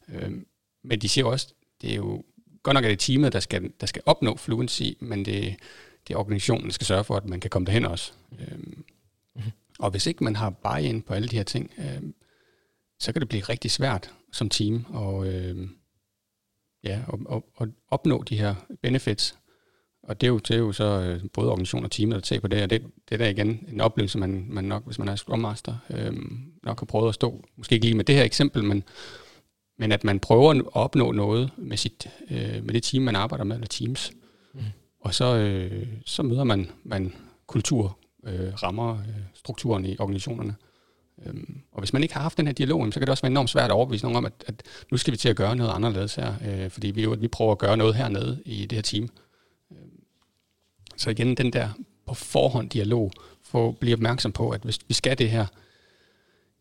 [0.10, 0.45] Øhm,
[0.84, 1.47] men de siger også,
[1.81, 2.23] det er jo
[2.63, 5.55] godt nok, at det er teamet, der skal, der skal opnå fluency, men det,
[6.08, 8.14] det er organisationen, der skal sørge for, at man kan komme derhen også.
[8.40, 8.84] Øhm,
[9.36, 9.52] mm-hmm.
[9.80, 12.14] Og hvis ikke man har buy-in på alle de her ting, øhm,
[13.00, 15.70] så kan det blive rigtig svært som team og, øhm,
[16.84, 19.36] ja, og, og, og opnå de her benefits.
[20.04, 22.40] Og det er jo, det er jo så øh, både organisation og team, der tager
[22.40, 25.08] på det, og det, det er da igen en oplevelse, man, man nok, hvis man
[25.08, 28.24] er Scrum Master, øhm, nok har prøvet at stå, måske ikke lige med det her
[28.24, 28.84] eksempel, men,
[29.78, 33.44] men at man prøver at opnå noget med, sit, øh, med det team, man arbejder
[33.44, 34.12] med, eller teams.
[34.54, 34.62] Mm.
[35.02, 37.14] Og så, øh, så møder man, man
[37.48, 40.56] kultur, øh, rammer, øh, strukturen i organisationerne.
[41.26, 43.32] Øhm, og hvis man ikke har haft den her dialog, så kan det også være
[43.32, 45.72] enormt svært at overbevise nogen om, at, at nu skal vi til at gøre noget
[45.72, 48.82] anderledes her, øh, fordi vi, jo, vi prøver at gøre noget hernede i det her
[48.82, 49.10] team.
[49.72, 50.04] Øhm,
[50.98, 51.70] så igen, den der
[52.08, 53.12] på forhånd dialog,
[53.44, 55.46] for at blive opmærksom på, at hvis vi skal det her,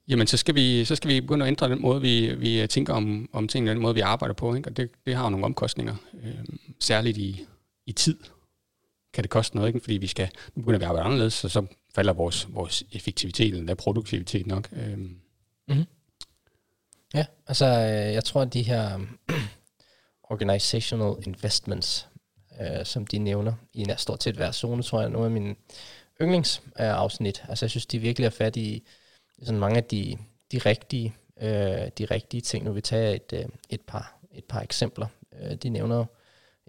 [0.09, 2.95] jamen så skal vi, så skal vi begynde at ændre den måde, vi, vi tænker
[2.95, 4.55] om, om tingene, den måde, vi arbejder på.
[4.55, 4.69] Ikke?
[4.69, 6.35] Og det, det har jo nogle omkostninger, øh,
[6.81, 7.45] særligt i,
[7.91, 8.19] i tid
[9.13, 9.81] kan det koste noget, ikke?
[9.81, 13.55] fordi vi skal nu begynder vi at arbejde anderledes, så, så falder vores, vores effektivitet,
[13.55, 14.69] eller produktivitet nok.
[14.73, 15.21] Øhm.
[15.69, 15.85] Mm-hmm.
[17.15, 19.01] Ja, altså øh, jeg tror, at de her
[20.33, 22.09] organizational investments,
[22.61, 25.31] øh, som de nævner i en stort set hver zone, tror jeg er nogle af
[25.31, 25.55] mine
[26.23, 27.45] yndlingsafsnit.
[27.49, 28.83] Altså jeg synes, de virkelig er fat i
[29.43, 30.17] sådan mange af de,
[30.53, 32.65] de rigtige øh, de rigtige ting.
[32.65, 35.07] Nu vil vi tage et, øh, et, par, et par eksempler.
[35.41, 36.05] Øh, de nævner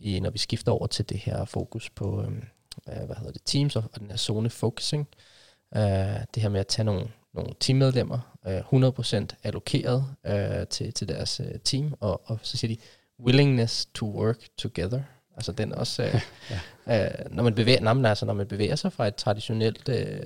[0.02, 2.22] i, når vi skifter over til det her fokus på,
[2.90, 5.08] øh, hvad hedder det, teams og, og den her zone focusing.
[5.76, 5.82] Øh,
[6.36, 11.40] det her med at tage nogle, nogle teammedlemmer, øh, 100% allokeret øh, til, til deres
[11.40, 12.82] øh, team, og, og så siger de,
[13.20, 15.02] willingness to work together.
[15.36, 16.22] Altså den også, øh,
[16.88, 17.06] ja.
[17.06, 20.20] øh, når man bevæger, nej, altså når man bevæger sig fra et traditionelt øh,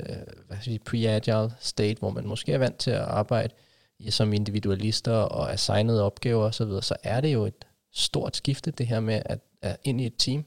[0.47, 3.53] hvad skal sige, pre-agile state, hvor man måske er vant til at arbejde
[3.99, 8.35] i, som individualister og assignede opgaver osv., så, videre, så er det jo et stort
[8.35, 9.39] skifte, det her med at
[9.83, 10.45] ind i et team.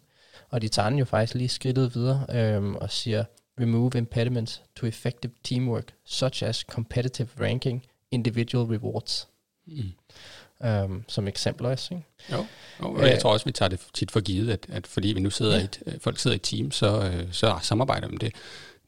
[0.50, 3.24] Og de tager den jo faktisk lige skridtet videre øh, og siger,
[3.60, 9.28] remove impediments to effective teamwork, such as competitive ranking, individual rewards.
[9.66, 9.92] Mm.
[10.68, 12.06] Um, som eksempler også, ikke?
[12.32, 12.46] Jo,
[12.82, 15.20] jo og jeg tror også, vi tager det tit for givet, at, at fordi vi
[15.20, 15.60] nu sidder ja.
[15.60, 18.34] i et, folk sidder i et team, så, så samarbejder man det.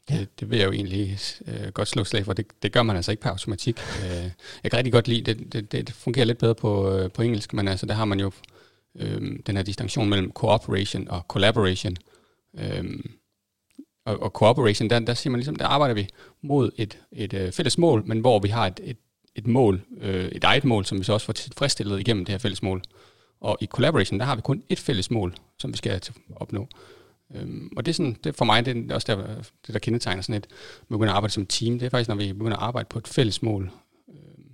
[0.07, 0.25] Det, ja.
[0.39, 2.33] det vil jeg jo egentlig uh, godt slå slag for.
[2.33, 3.79] Det, det gør man altså ikke per automatik.
[3.79, 4.05] uh,
[4.63, 7.53] jeg kan rigtig godt lide, det, det, det fungerer lidt bedre på, uh, på engelsk,
[7.53, 8.31] men altså der har man jo
[8.95, 11.95] øh, den her distinktion mellem cooperation og collaboration.
[12.53, 12.85] Uh,
[14.05, 16.07] og, og cooperation, der, der siger man ligesom, der arbejder vi
[16.41, 18.97] mod et, et øh, fælles mål, men hvor vi har et, et
[19.35, 22.39] et mål, øh, et eget mål, som vi så også får tilfredsstillet igennem det her
[22.39, 22.81] fælles mål.
[23.39, 26.01] Og i collaboration, der har vi kun et fælles mål, som vi skal
[26.35, 26.67] opnå.
[27.35, 29.35] Øhm, og det er, sådan, det for mig, det er også der,
[29.67, 30.47] det, der kendetegner sådan et,
[30.81, 32.99] vi begynder at arbejde som team, det er faktisk, når vi begynder at arbejde på
[32.99, 33.71] et fælles mål,
[34.09, 34.51] øhm,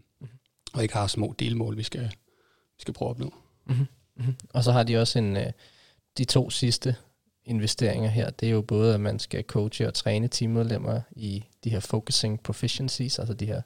[0.74, 2.04] og ikke har små delmål, vi skal,
[2.78, 3.34] vi skal prøve at opnå.
[3.66, 3.86] Mm-hmm.
[4.18, 4.36] Mm-hmm.
[4.54, 5.52] Og så har de også en, øh,
[6.18, 6.96] de to sidste
[7.46, 11.70] investeringer her, det er jo både, at man skal coache og træne teammedlemmer i de
[11.70, 13.62] her focusing proficiencies, altså de her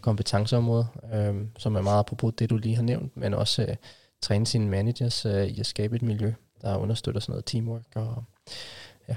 [0.00, 3.76] kompetenceområder, øh, som er meget apropos det, du lige har nævnt, men også øh,
[4.22, 7.82] træne sine managers øh, i at skabe et miljø, der understøtter sådan noget teamwork.
[7.94, 8.24] Og,
[9.08, 9.16] ja.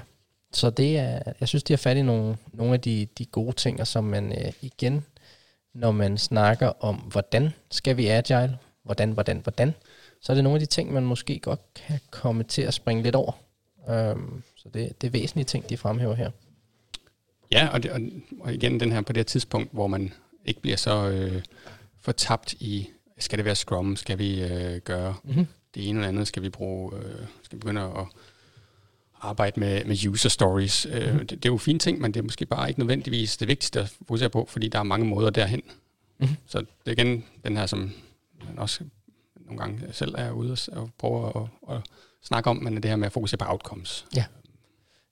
[0.52, 3.56] Så det er, jeg synes, de har fat i nogle, nogle af de, de gode
[3.56, 5.04] ting, som man øh, igen,
[5.74, 9.74] når man snakker om, hvordan skal vi agile, hvordan, hvordan, hvordan,
[10.20, 13.02] så er det nogle af de ting, man måske godt kan komme til at springe
[13.02, 13.32] lidt over.
[13.88, 16.30] Um, så det, det er væsentlige ting, de fremhæver her.
[17.52, 18.00] Ja, og, det, og,
[18.40, 20.12] og igen den her på det her tidspunkt, hvor man
[20.44, 21.42] ikke bliver så øh,
[22.00, 25.46] fortabt i, skal det være Scrum, skal vi øh, gøre mm-hmm.
[25.74, 28.06] det ene eller andet, skal vi bruge, øh, skal vi begynde at
[29.20, 30.86] arbejde med, med user stories.
[30.86, 31.02] Mm-hmm.
[31.02, 33.48] Øh, det, det er jo fine ting, men det er måske bare ikke nødvendigvis det
[33.48, 35.62] vigtigste at fokusere på, fordi der er mange måder derhen.
[36.18, 36.36] Mm-hmm.
[36.46, 37.92] Så det er igen den her, som
[38.46, 38.84] man også
[39.48, 41.82] nogle gange selv er ude og prøver at, at
[42.22, 44.06] snakke om, men det her med at fokusere på outcomes.
[44.16, 44.24] Ja,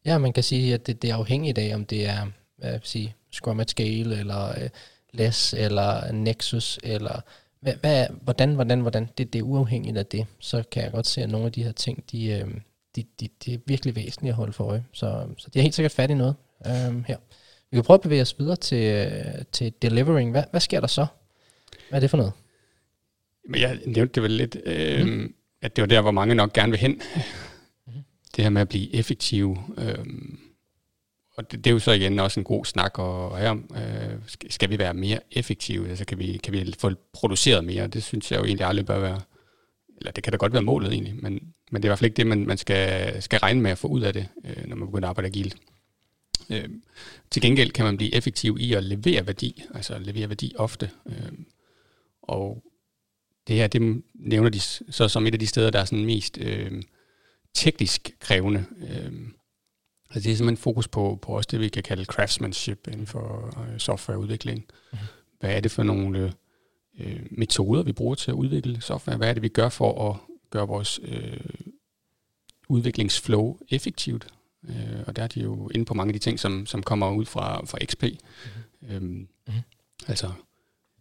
[0.05, 2.81] ja man kan sige, at det, det er afhængigt af, om det er hvad jeg
[2.85, 4.69] sige, Scrum at Scale, eller uh,
[5.13, 7.21] Less, eller Nexus, eller
[7.61, 11.07] hvad, hvad, hvordan, hvordan, hvordan, det, det er uafhængigt af det, så kan jeg godt
[11.07, 12.55] se, at nogle af de her ting, de, øh,
[12.97, 14.85] de, de, de er virkelig væsentlige at holde for øje.
[14.93, 16.35] Så, så de er helt sikkert fat i noget
[16.89, 17.17] um, her.
[17.71, 19.13] Vi kan prøve at bevæge os videre til,
[19.53, 20.31] til delivering.
[20.31, 21.07] Hvad, hvad sker der så?
[21.89, 22.33] Hvad er det for noget?
[23.49, 25.35] Men jeg nævnte det vel lidt, øh, mm.
[25.63, 27.01] at det var der, hvor mange nok gerne vil hen.
[27.87, 27.93] Mm.
[28.37, 29.57] Det her med at blive effektiv.
[29.79, 30.05] Øh,
[31.37, 34.19] og det, det er jo så igen også en god snak, og, og her øh,
[34.51, 38.33] skal, vi være mere effektive, altså kan vi, kan vi få produceret mere, det synes
[38.33, 39.21] jeg jo egentlig aldrig bør være,
[39.99, 41.33] eller det kan da godt være målet egentlig, men,
[41.71, 43.79] men det er i hvert fald ikke det, man, man skal, skal regne med at
[43.79, 45.57] få ud af det, øh, når man begynder at arbejde agilt.
[46.51, 46.69] Øh,
[47.31, 51.33] til gengæld kan man blive effektiv i at levere værdi, altså levere værdi ofte, øh,
[52.23, 52.63] og
[53.47, 56.39] det her, det nævner de så som et af de steder, der er sådan mest
[56.41, 56.83] øh,
[57.55, 58.65] teknisk krævende.
[58.81, 59.13] Øh,
[60.11, 63.55] altså det er simpelthen fokus på, på også det, vi kan kalde craftsmanship inden for
[63.61, 64.67] øh, softwareudvikling.
[64.93, 64.99] Mm.
[65.41, 66.33] Hvad er det for nogle
[66.99, 69.17] øh, metoder, vi bruger til at udvikle software?
[69.17, 70.17] Hvad er det, vi gør for at
[70.51, 71.41] gøre vores øh,
[72.69, 74.27] udviklingsflow effektivt?
[74.69, 77.11] Øh, og der er de jo inde på mange af de ting, som, som kommer
[77.11, 78.03] ud fra, fra XP.
[78.03, 78.89] Mm.
[78.89, 79.53] Øhm, mm.
[80.07, 80.33] Altså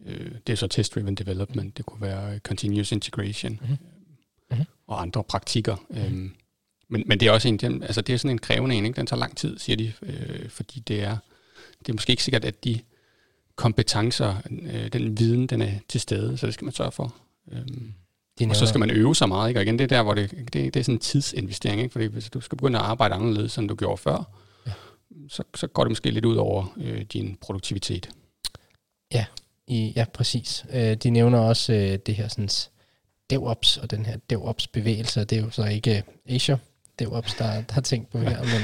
[0.05, 3.77] Øh, det er så test-driven development, det kunne være continuous integration mm-hmm.
[4.51, 5.75] Øh, og andre praktikker.
[5.89, 6.05] Mm-hmm.
[6.05, 6.35] Øhm,
[6.89, 8.95] men, men det er også en, den, altså det er sådan en krævende en, ikke?
[8.95, 11.17] den tager lang tid, siger de, øh, fordi det er,
[11.79, 12.79] det er måske ikke sikkert, at de
[13.55, 17.15] kompetencer, øh, den viden, den er til stede, så det skal man sørge for.
[17.51, 17.93] Øhm,
[18.49, 19.59] og så skal man øve sig meget, ikke?
[19.59, 21.91] og igen, det er der, hvor det, det, det er sådan en tidsinvestering, ikke?
[21.91, 24.35] fordi hvis du skal begynde at arbejde anderledes, end du gjorde før,
[24.67, 24.71] ja.
[25.29, 28.09] så, så går det måske lidt ud over øh, din produktivitet.
[29.13, 29.25] Ja,
[29.67, 30.65] i, ja, præcis.
[30.73, 32.49] Øh, de nævner også øh, det her sådan,
[33.29, 36.57] DevOps og den her DevOps-bevægelse, det er jo så ikke Azure
[36.99, 38.61] DevOps, der, der har tænkt på her, men,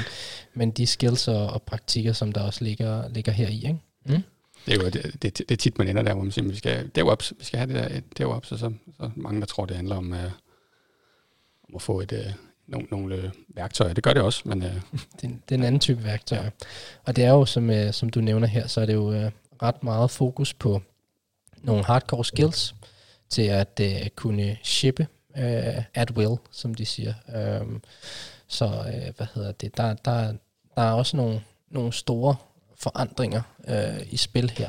[0.54, 3.56] men de skills og, og praktikker, som der også ligger, ligger her i.
[3.56, 3.78] Ikke?
[4.04, 4.22] Mm?
[4.66, 6.56] Det er jo det, det, det er tit, man ender der, hvor man siger, vi
[6.56, 9.76] skal, DevOps, vi skal have det der DevOps, og så, så mange, der tror, det
[9.76, 10.18] handler om, uh,
[11.68, 12.18] om at få et, uh,
[12.66, 13.92] nogle, nogle værktøjer.
[13.92, 14.62] Det gør det også, men...
[14.62, 14.68] Uh,
[15.20, 16.42] det, det er en anden type værktøjer.
[16.42, 16.50] Ja.
[17.04, 19.30] Og det er jo, som, uh, som du nævner her, så er det jo uh,
[19.62, 20.82] ret meget fokus på
[21.62, 22.74] nogle hardcore skills
[23.28, 27.14] til at uh, kunne shippe uh, at will, som de siger.
[27.60, 27.82] Um,
[28.46, 29.76] så uh, hvad hedder det?
[29.76, 30.32] Der, der,
[30.76, 32.36] der er også nogle, nogle store
[32.76, 34.68] forandringer uh, i spil her.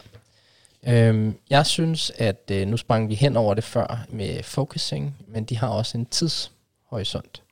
[1.10, 5.44] Um, jeg synes, at uh, nu sprang vi hen over det før med focusing, men
[5.44, 7.44] de har også en tidshorisont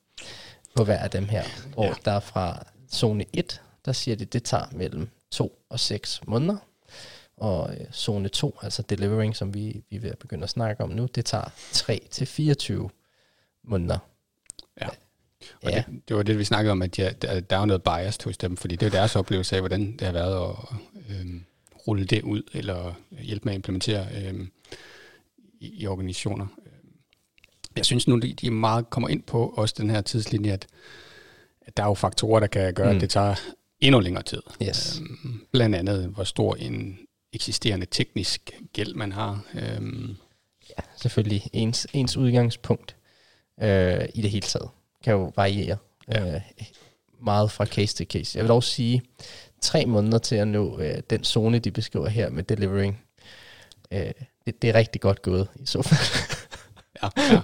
[0.75, 1.93] på hver af dem her, hvor ja.
[2.05, 6.57] der fra zone 1, der siger de, det tager mellem 2 og 6 måneder,
[7.41, 10.83] og øh, zone 2, altså delivering, som vi, vi er ved at begynde at snakke
[10.83, 12.89] om nu, det tager 3 til 24
[13.63, 13.97] måneder.
[14.81, 14.87] Ja.
[15.63, 15.83] Og ja.
[15.87, 18.57] det, det var det, vi snakkede om, at ja, der, er noget bias hos dem,
[18.57, 20.55] fordi det er deres oplevelse af, hvordan det har været at
[21.09, 21.25] øh,
[21.87, 24.47] rulle det ud, eller hjælpe med at implementere øh,
[25.59, 26.47] i, i organisationer.
[27.75, 30.67] Jeg synes nu, de, de meget kommer ind på også den her tidslinje, at,
[31.61, 32.95] at der er jo faktorer, der kan gøre, mm.
[32.95, 33.35] at det tager
[33.79, 34.41] endnu længere tid.
[34.63, 34.99] Yes.
[34.99, 36.99] Øhm, blandt andet, hvor stor en
[37.33, 39.43] eksisterende teknisk gæld, man har.
[39.53, 40.15] Øhm.
[40.69, 41.49] Ja, selvfølgelig.
[41.53, 42.95] Ens, ens udgangspunkt
[43.61, 44.69] øh, i det hele taget
[45.03, 46.35] kan jo variere ja.
[46.35, 46.41] øh,
[47.21, 48.37] meget fra case til case.
[48.37, 49.01] Jeg vil også sige,
[49.61, 53.01] tre måneder til at nå øh, den zone, de beskriver her med delivering.
[53.91, 54.11] Øh,
[54.45, 56.37] det, det er rigtig godt gået i så fald.
[57.03, 57.41] ja, ja.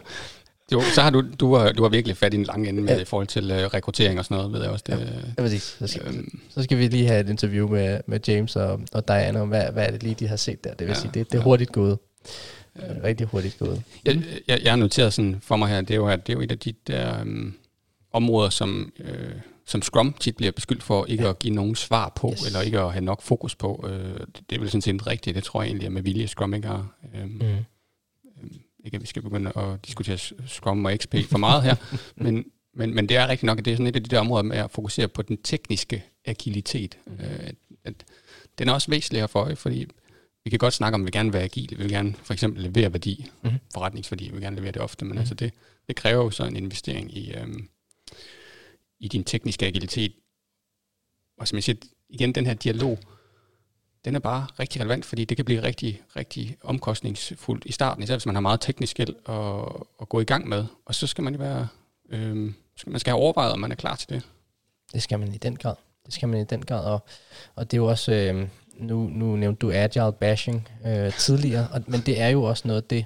[0.72, 2.96] Jo, så har du, du, har, du har virkelig fat i en lang ende med
[2.96, 3.02] ja.
[3.02, 4.84] i forhold til uh, rekruttering og sådan noget, ved jeg også.
[4.88, 5.06] Det, ja,
[5.38, 5.76] ja præcis.
[5.80, 9.08] Så skal, øhm, så skal vi lige have et interview med, med James og, og
[9.08, 10.74] Diana om, hvad, hvad er det lige, de har set der.
[10.74, 11.98] Det vil ja, sige, det, det er hurtigt gået.
[12.80, 12.82] Ja.
[13.04, 13.84] Rigtig hurtigt gået.
[14.06, 16.38] Jeg, jeg, jeg har noteret sådan for mig her, det er jo, at det er
[16.38, 17.56] jo et af de der um,
[18.14, 19.32] områder, som, øh,
[19.66, 21.30] som Scrum tit bliver beskyldt for ikke ja.
[21.30, 22.46] at give nogen svar på, yes.
[22.46, 23.86] eller ikke at have nok fokus på.
[23.90, 25.36] Øh, det, det er vel sådan set rigtigt.
[25.36, 26.88] Det tror jeg egentlig, at med vilje Scrum ikke har.
[27.16, 27.66] Øh, mm
[28.88, 31.76] ikke at vi skal begynde at diskutere Scrum og XP for meget her,
[32.24, 34.20] men, men, men det er rigtigt nok, at det er sådan et af de der
[34.20, 36.98] områder med at fokusere på den tekniske agilitet.
[37.06, 37.14] Mm.
[37.14, 38.06] Øh, at, at
[38.58, 39.88] den er også væsentlig her for fordi
[40.44, 42.34] vi kan godt snakke om, at vi gerne vil være agile, vi vil gerne for
[42.34, 43.50] eksempel levere værdi, mm.
[43.74, 45.20] forretningsværdi, vi vil gerne levere det ofte, men mm.
[45.20, 45.54] altså det,
[45.88, 47.70] det kræver jo så en investering i, øhm,
[49.00, 50.14] i din tekniske agilitet.
[51.38, 51.76] Og som jeg siger,
[52.10, 53.00] igen den her dialog,
[54.08, 58.16] den er bare rigtig relevant, fordi det kan blive rigtig, rigtig omkostningsfuldt i starten, især
[58.16, 60.66] hvis man har meget teknisk gæld at, at gå i gang med.
[60.86, 61.68] Og så skal man jo være,
[62.10, 62.36] øh,
[62.88, 64.22] man skal have overvejet, om man er klar til det.
[64.94, 65.76] Det skal man i den grad.
[66.06, 67.06] Det skal man i den grad, og,
[67.56, 68.48] og det er jo også, øh,
[68.80, 72.82] nu, nu nævnte du agile bashing øh, tidligere, og, men det er jo også noget
[72.82, 73.06] af det,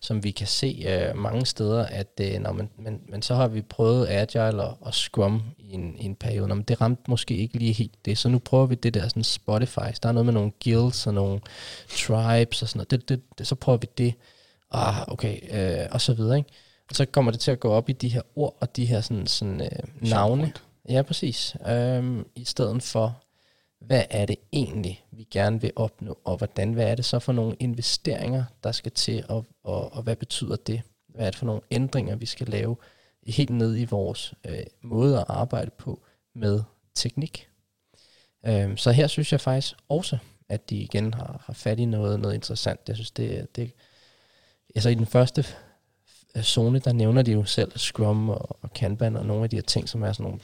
[0.00, 3.48] som vi kan se øh, mange steder, at øh, når man, men, men så har
[3.48, 7.36] vi prøvet Agile og, og Scrum i en, i en periode, men det ramte måske
[7.36, 10.26] ikke lige helt det, så nu prøver vi det der sådan Spotify, der er noget
[10.26, 11.40] med nogle guilds og nogle
[11.88, 14.14] tribes og sådan noget, det, det, det, så prøver vi det,
[14.70, 16.50] ah, okay, øh, og så videre, ikke?
[16.90, 19.00] Og så kommer det til at gå op i de her ord og de her
[19.00, 20.52] sådan, sådan øh, navne.
[20.88, 21.56] Ja, præcis.
[21.68, 23.22] Øhm, I stedet for
[23.80, 27.32] hvad er det egentlig, vi gerne vil opnå, og hvordan, hvad er det så for
[27.32, 30.82] nogle investeringer, der skal til, og, og, og hvad betyder det?
[31.08, 32.76] Hvad er det for nogle ændringer, vi skal lave
[33.26, 36.02] helt ned i vores øh, måde at arbejde på
[36.34, 36.62] med
[36.94, 37.48] teknik?
[38.46, 42.20] Øhm, så her synes jeg faktisk også, at de igen har, har fat i noget,
[42.20, 42.80] noget interessant.
[42.88, 43.72] Jeg synes, det, det
[44.74, 45.44] altså i den første
[46.36, 49.56] øh, zone, der nævner de jo selv Scrum og, og Kanban og nogle af de
[49.56, 50.40] her ting, som er sådan nogle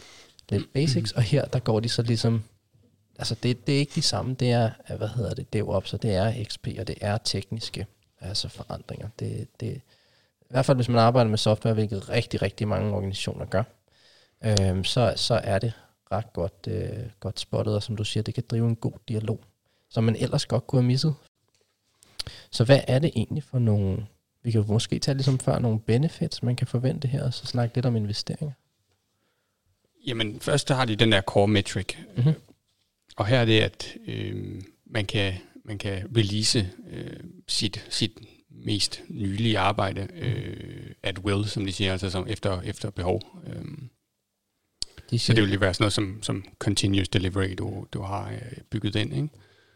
[0.49, 2.45] lidt basics, og her, der går de så ligesom,
[3.19, 6.15] altså det, det er ikke de samme, det er, hvad hedder det, DevOps, og det
[6.15, 7.87] er XP, og det er tekniske
[8.21, 9.09] altså forandringer.
[9.19, 9.81] Det, det,
[10.41, 13.63] I hvert fald, hvis man arbejder med software, hvilket rigtig, rigtig mange organisationer gør,
[14.45, 15.73] øhm, så, så er det
[16.13, 19.41] ret godt, øh, godt spottet, og som du siger, det kan drive en god dialog,
[19.89, 21.15] som man ellers godt kunne have misset.
[22.51, 24.07] Så hvad er det egentlig for nogle,
[24.43, 27.75] vi kan måske tage ligesom før nogle benefits, man kan forvente her, og så snakke
[27.75, 28.53] lidt om investeringer.
[30.07, 32.35] Jamen, først har de den der core metric, mm-hmm.
[33.17, 38.19] Og her er det, at øh, man, kan, man kan release øh, sit, sit
[38.51, 43.23] mest nylige arbejde øh, at will, som de siger, altså som efter, efter behov.
[43.47, 43.65] Øh.
[45.11, 48.31] De så det vil lige være sådan noget som, som continuous delivery, du, du har
[48.31, 49.29] øh, bygget ind, ikke?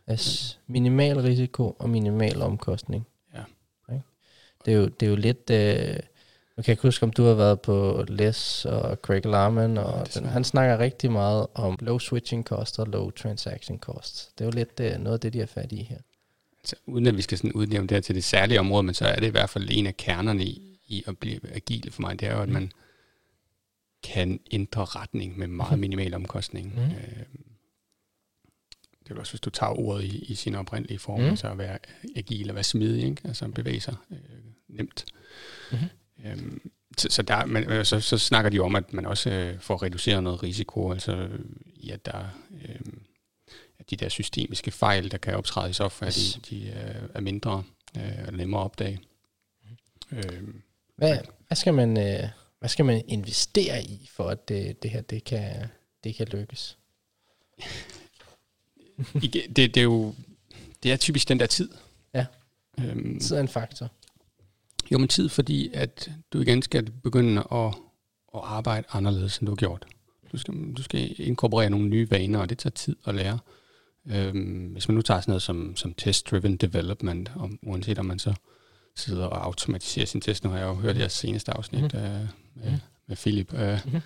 [0.07, 3.07] Altså, minimal risiko og minimal omkostning.
[3.35, 3.43] Ja.
[3.89, 4.01] Okay.
[4.65, 5.51] Det, er jo, det er jo lidt...
[5.51, 5.97] Øh,
[6.57, 10.21] jeg kan ikke huske, om du har været på Les og Craig Larman, og ja,
[10.21, 14.33] den, han snakker rigtig meget om low switching costs og low transaction costs.
[14.39, 15.99] Det er jo lidt uh, noget af det, de er fat i her.
[16.61, 19.05] Altså, uden at vi skal sådan udnævne det her til det særlige område, men så
[19.05, 22.21] er det i hvert fald en af kernerne i, i at blive agil for mig,
[22.21, 22.73] det er jo, at man
[24.03, 26.75] kan ændre retning med meget minimal omkostning.
[26.75, 26.83] Mm.
[26.83, 27.25] Øh,
[29.05, 31.27] det er også, hvis du tager ordet i, i sin oprindelige form, mm.
[31.27, 31.79] altså at være
[32.17, 33.23] agil og være smidig, ikke?
[33.25, 34.19] altså bevæge sig øh,
[34.69, 35.05] nemt.
[35.73, 35.89] Mm-hmm.
[36.31, 39.61] Øhm, så, så, der, men, øh, så, så snakker de om, at man også øh,
[39.61, 41.29] får reduceret noget risiko, altså
[41.91, 42.25] at der
[42.63, 42.81] øh,
[43.79, 47.65] at de der systemiske fejl, der kan optræde i software, de, de øh, er mindre
[47.97, 49.01] øh, og nemmere at opdage.
[50.13, 50.63] Øhm,
[50.97, 55.01] hvad, hvad, skal man, øh, hvad skal man investere i, for at det, det her
[55.01, 55.67] det kan,
[56.05, 56.79] det kan lykkes?
[59.57, 60.15] det, det er jo
[60.83, 61.69] det er typisk den der tid.
[62.15, 62.27] Ja,
[62.81, 63.91] øhm, tid er en faktor.
[64.93, 67.75] Jo, men tid, fordi at du igen skal begynde at,
[68.35, 69.87] at arbejde anderledes, end du har gjort.
[70.33, 73.39] Du skal, du skal inkorporere nogle nye vaner, og det tager tid at lære.
[74.11, 78.19] Øhm, hvis man nu tager sådan noget som, som test-driven development, om, uanset om man
[78.19, 78.35] så
[78.97, 81.99] sidder og automatiserer sin test, nu har jeg jo hørt jeres seneste afsnit mm.
[81.99, 83.55] øh, med, med Philip.
[83.55, 83.79] Øh.
[83.85, 84.01] Mm.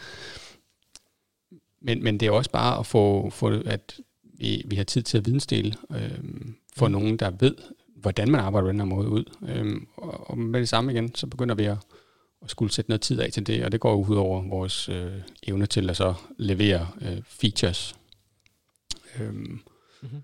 [1.82, 4.00] Men, men det er også bare at få, få at
[4.38, 6.18] vi, vi har tid til at vidensdele øh,
[6.76, 6.92] for mm.
[6.92, 7.54] nogen, der ved,
[8.00, 9.24] hvordan man arbejder på den her måde ud.
[9.48, 11.78] Øhm, og, og med det samme igen, så begynder vi at,
[12.42, 15.12] at skulle sætte noget tid af til det, og det går ud over vores øh,
[15.42, 17.94] evne til at så levere øh, features.
[19.20, 19.60] Øhm,
[20.02, 20.22] mm-hmm.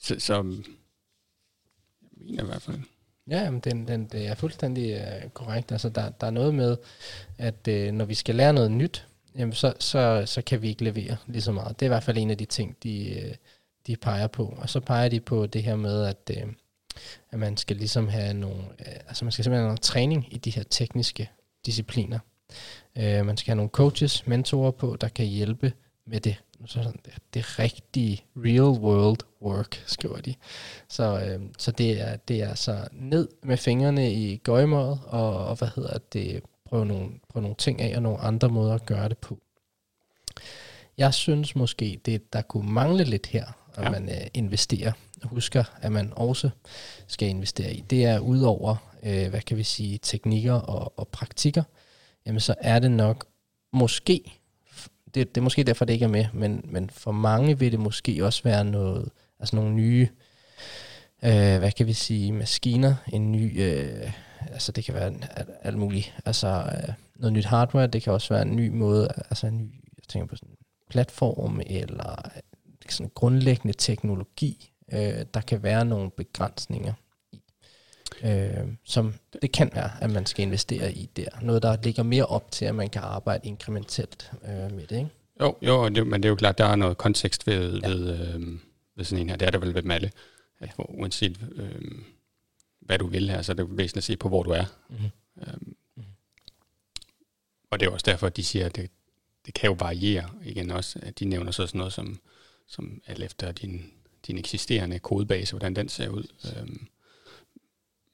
[0.00, 0.42] Så, så jeg
[2.12, 2.78] mener i hvert fald.
[3.30, 5.72] Ja, men den, den, det er fuldstændig uh, korrekt.
[5.72, 6.76] Altså, der, der er noget med,
[7.38, 9.06] at uh, når vi skal lære noget nyt,
[9.38, 11.80] jamen, så, så, så kan vi ikke levere lige så meget.
[11.80, 13.34] Det er i hvert fald en af de ting, de, uh,
[13.86, 14.54] de peger på.
[14.58, 16.52] Og så peger de på det her med, at, øh,
[17.30, 20.38] at man skal ligesom have nogle, øh, altså man skal simpelthen have noget træning i
[20.38, 21.30] de her tekniske
[21.66, 22.18] discipliner.
[22.96, 25.72] Øh, man skal have nogle coaches, mentorer på, der kan hjælpe
[26.06, 30.34] med det, Så sådan, det, det rigtige real world work, skriver de.
[30.88, 35.56] Så, øh, så det, er, det er så ned med fingrene i gøjmåret, og, og
[35.56, 39.08] hvad hedder det, prøve nogle, prøve nogle ting af, og nogle andre måder at gøre
[39.08, 39.38] det på.
[40.98, 43.46] Jeg synes måske, det der kunne mangle lidt her,
[43.76, 43.90] at ja.
[43.90, 44.92] man øh, investerer.
[45.22, 46.50] Husker, at man også
[47.06, 47.80] skal investere i.
[47.80, 51.62] Det er udover, øh, hvad kan vi sige, teknikker og, og praktikker,
[52.26, 53.26] jamen så er det nok
[53.72, 54.40] måske,
[55.14, 57.80] det, det er måske derfor, det ikke er med, men, men for mange vil det
[57.80, 59.08] måske også være noget,
[59.40, 60.08] altså nogle nye,
[61.24, 64.12] øh, hvad kan vi sige, maskiner, en ny, øh,
[64.52, 65.12] altså det kan være
[65.62, 69.46] alt muligt, altså øh, noget nyt hardware, det kan også være en ny måde, altså
[69.46, 70.56] en ny, jeg tænker på sådan
[70.90, 72.30] platform, eller
[72.92, 76.92] sådan grundlæggende teknologi, øh, der kan være nogle begrænsninger
[77.32, 77.40] i.
[78.24, 81.28] Øh, som det kan være, at man skal investere i der.
[81.42, 85.10] Noget, der ligger mere op til, at man kan arbejde inkrementelt øh, med det, ikke?
[85.40, 87.88] Jo, jo det, men det er jo klart, der er noget kontekst ved, ja.
[87.88, 88.58] ved, øh,
[88.96, 89.36] ved sådan en her.
[89.36, 90.10] Det er der vel ved dem alle.
[90.60, 90.84] At ja.
[90.88, 91.80] uanset øh,
[92.80, 94.64] hvad du vil her, så er det væsentligt at se på, hvor du er.
[94.88, 95.10] Mm-hmm.
[95.40, 96.12] Øhm, mm-hmm.
[97.70, 98.90] Og det er også derfor, at de siger, at det,
[99.46, 100.98] det kan jo variere igen også.
[101.02, 102.20] At de nævner så sådan noget som
[102.68, 103.92] som alt efter din,
[104.26, 106.24] din eksisterende kodebase, hvordan den ser ud.
[106.44, 106.86] Øhm,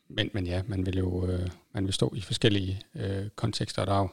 [0.09, 3.85] men, men ja, man vil jo øh, man vil stå i forskellige øh, kontekster.
[3.85, 4.09] Der er jo,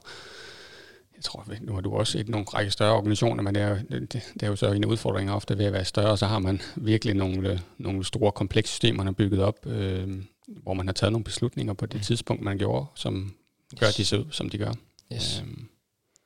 [1.16, 4.12] jeg tror, nu har du også set nogle række større organisationer, men det er, det,
[4.14, 7.16] det er jo så en udfordring ofte ved at være større, så har man virkelig
[7.16, 11.24] nogle, nogle store komplekse systemer, man har bygget op, øh, hvor man har taget nogle
[11.24, 13.36] beslutninger på det tidspunkt, man gjorde, som
[13.80, 14.74] gør, at de ser ud, som de gør.
[15.14, 15.42] Yes.
[15.42, 15.70] Øhm,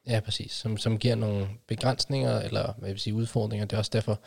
[0.08, 0.52] Ja, præcis.
[0.52, 3.66] Som, som giver nogle begrænsninger, eller hvad vil sige, udfordringer.
[3.66, 4.20] Det er også derfor,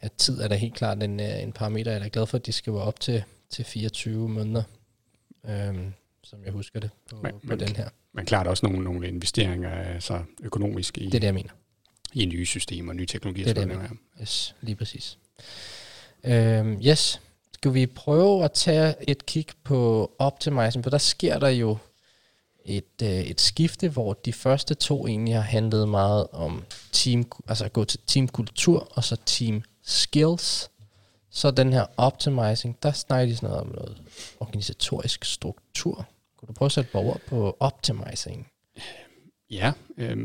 [0.00, 1.92] at tid er da helt klart en, øh, en parameter.
[1.92, 4.62] Jeg er glad for, at de skal være op til, til 24 måneder,
[5.48, 5.92] øhm,
[6.22, 7.88] som jeg husker det på, men, på men, den her.
[8.12, 11.50] Men klart også nogle, nogle investeringer altså økonomisk i, det er det, jeg mener.
[12.12, 13.44] i nye systemer og nye teknologier.
[13.44, 13.90] Det er det, jeg mener.
[14.20, 15.18] Yes, lige præcis.
[16.24, 17.20] Øhm, yes,
[17.52, 21.76] skal vi prøve at tage et kig på optimizing, for der sker der jo
[22.68, 27.64] et, øh, et skifte, hvor de første to egentlig har handlet meget om team, altså
[27.64, 30.70] at gå til teamkultur og så team skills.
[31.30, 34.02] Så den her optimizing, der snakker de sådan noget om noget
[34.40, 36.08] organisatorisk struktur.
[36.38, 38.48] Kunne du prøve at sætte borger på optimizing?
[39.50, 40.16] Ja, øh,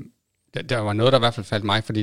[0.53, 2.01] der, der var noget, der i hvert fald faldt mig, fordi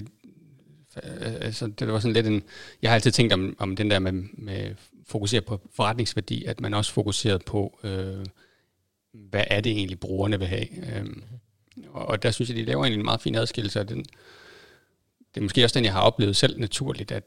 [1.03, 2.43] øh, altså, det var sådan lidt en...
[2.82, 4.74] Jeg har altid tænkt om, om den der med, med
[5.07, 7.78] fokusere på forretningsværdi, at man også fokuserede på...
[7.84, 8.26] Øh,
[9.12, 10.96] hvad er det egentlig, brugerne vil have.
[10.96, 11.22] Øhm,
[11.92, 14.04] og der synes jeg, de laver egentlig en meget fin adskillelse af den.
[15.34, 17.24] Det er måske også den, jeg har oplevet selv naturligt, at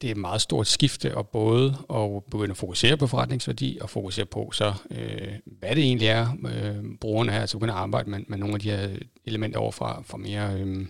[0.00, 3.90] det er et meget stort skifte og både at begynde at fokusere på forretningsværdi og
[3.90, 8.10] fokusere på så, øh, hvad det egentlig er, øh, brugerne er, altså begynde at arbejde
[8.10, 10.86] med, med nogle af de her elementer over fra, fra mere øh,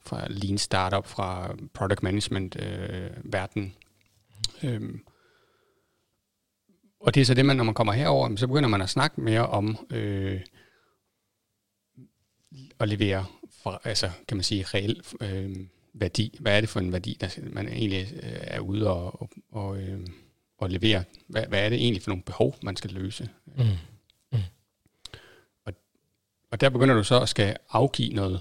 [0.00, 3.74] fra lean startup, fra product management øh, verden.
[4.62, 4.80] Øh,
[7.06, 9.20] og det er så det, man, når man kommer herover, så begynder man at snakke
[9.20, 10.40] mere om øh,
[12.80, 13.26] at levere,
[13.62, 15.56] for, altså kan man sige, reel øh,
[15.94, 16.36] værdi.
[16.40, 19.82] Hvad er det for en værdi, der man egentlig øh, er ude og, og, og,
[19.82, 20.06] øh,
[20.58, 21.04] og levere?
[21.26, 23.28] Hvad, hvad er det egentlig for nogle behov, man skal løse?
[23.46, 23.64] Mm.
[24.32, 24.38] Mm.
[25.64, 25.72] Og,
[26.50, 28.40] og der begynder du så at skal afgive noget,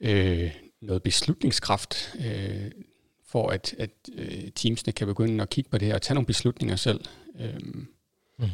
[0.00, 2.70] øh, noget beslutningskraft, øh,
[3.32, 6.26] for at, at øh, teamsene kan begynde at kigge på det her og tage nogle
[6.26, 7.00] beslutninger selv.
[7.40, 7.88] Øhm,
[8.38, 8.48] mm-hmm.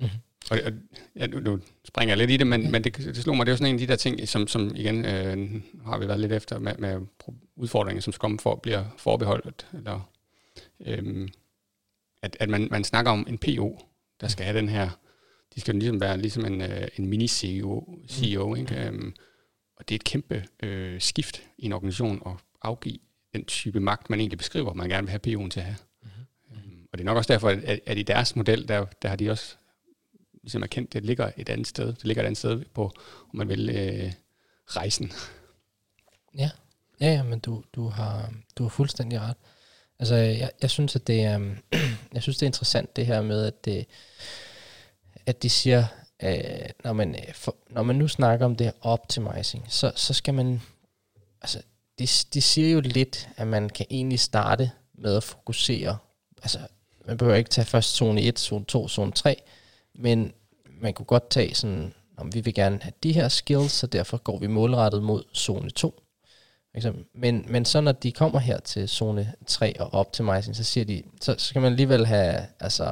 [0.00, 0.20] Mm-hmm.
[0.50, 0.72] Og, og
[1.16, 3.50] ja, nu, nu springer jeg lidt i det, men, men det, det slog mig, det
[3.50, 6.20] er jo sådan en af de der ting, som, som igen øh, har vi været
[6.20, 7.00] lidt efter med, med
[7.56, 10.10] udfordringer, som skal for bliver forbeholdt, eller
[10.86, 11.28] øhm,
[12.22, 13.78] at, at man, man snakker om en PO,
[14.20, 14.90] der skal have den her,
[15.54, 18.86] de skal ligesom være ligesom en, øh, en mini-CEO, CEO, ikke?
[18.86, 19.14] Øhm,
[19.76, 22.32] og det er et kæmpe øh, skift i en organisation at
[22.62, 22.98] afgive
[23.32, 25.76] den type magt, man egentlig beskriver, man gerne vil have PU'en til at have.
[26.02, 26.88] Mm-hmm.
[26.92, 29.30] Og det er nok også derfor, at, at i deres model, der, der har de
[29.30, 29.56] også
[30.42, 31.86] ligesom erkendt, at det ligger et andet sted.
[31.86, 32.84] Det ligger et andet sted på,
[33.30, 34.12] om man vil, øh,
[34.76, 35.12] rejsen.
[36.38, 36.50] Ja,
[37.00, 39.36] ja, ja men du, du, har, du har fuldstændig ret.
[39.98, 41.38] Altså, jeg, jeg synes, at det er,
[42.14, 43.86] jeg synes, det er interessant det her med, at, det,
[45.26, 45.84] at de siger,
[46.22, 50.34] øh, når, man, for, når man nu snakker om det her optimizing, så, så skal
[50.34, 50.60] man,
[51.42, 51.62] altså,
[52.00, 55.98] det, det siger jo lidt, at man kan egentlig starte med at fokusere.
[56.42, 56.58] Altså,
[57.06, 59.42] man behøver ikke tage først zone 1, zone 2, zone 3,
[59.94, 60.32] men
[60.80, 64.16] man kunne godt tage sådan, om vi vil gerne have de her skills, så derfor
[64.16, 66.02] går vi målrettet mod zone 2.
[67.14, 71.02] Men, men så når de kommer her til zone 3 og optimizing, så siger de,
[71.20, 72.84] så, så skal man alligevel have, altså,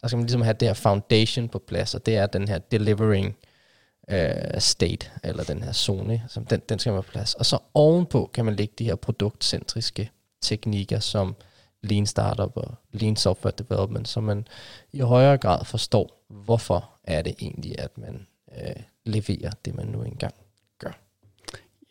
[0.00, 2.58] der skal man ligesom have det her foundation på plads, og det er den her
[2.58, 3.36] delivering
[4.10, 7.34] øh, state, eller den her zone, som den, den skal være på plads.
[7.34, 11.36] Og så ovenpå kan man lægge de her produktcentriske teknikker, som
[11.82, 14.46] Lean Startup og Lean Software Development, så man
[14.92, 18.26] i højere grad forstår, hvorfor er det egentlig, at man
[18.58, 20.34] øh, leverer det, man nu engang
[20.78, 21.00] gør.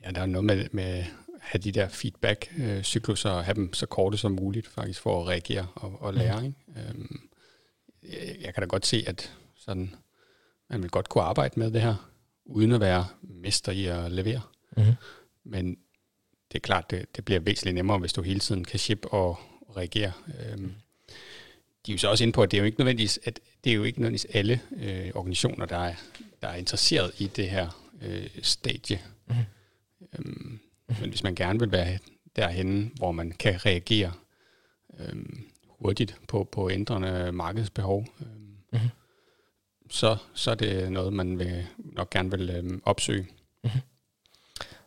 [0.05, 1.05] Ja, der er noget med, med at
[1.39, 5.67] have de der feedback-cykluser, og have dem så korte som muligt, faktisk, for at reagere
[5.75, 6.39] og, og lære.
[6.39, 6.45] Mm.
[6.45, 6.89] Ikke?
[6.89, 7.19] Øhm,
[8.03, 9.95] jeg, jeg kan da godt se, at sådan
[10.69, 11.95] man vil godt kunne arbejde med det her,
[12.45, 14.41] uden at være mester i at levere.
[14.77, 14.93] Mm-hmm.
[15.43, 15.77] Men
[16.51, 19.39] det er klart, det, det bliver væsentligt nemmere, hvis du hele tiden kan ship og
[19.77, 20.11] reagere.
[20.39, 20.73] Øhm,
[21.85, 23.69] de er jo så også inde på, at det er jo ikke nødvendigvis, at det
[23.69, 25.95] er jo ikke nødvendigvis alle øh, organisationer, der er,
[26.41, 29.01] der er interesseret i det her øh, stadie.
[29.27, 29.43] Mm-hmm.
[30.19, 30.59] Øhm.
[31.01, 31.99] Men hvis man gerne vil være
[32.35, 34.11] derhen, hvor man kan reagere
[34.99, 38.89] øhm, hurtigt på, på ændrende markedsbehov, øhm, mm-hmm
[39.89, 43.27] så, så er det noget, man vil, nok gerne vil øh, opsøge.
[43.63, 43.81] Mm-hmm.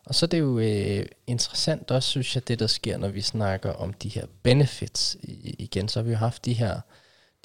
[0.05, 3.21] Og så er det jo øh, interessant også, synes jeg, det der sker, når vi
[3.21, 5.17] snakker om de her benefits.
[5.23, 6.79] I, igen, så har vi jo haft de her,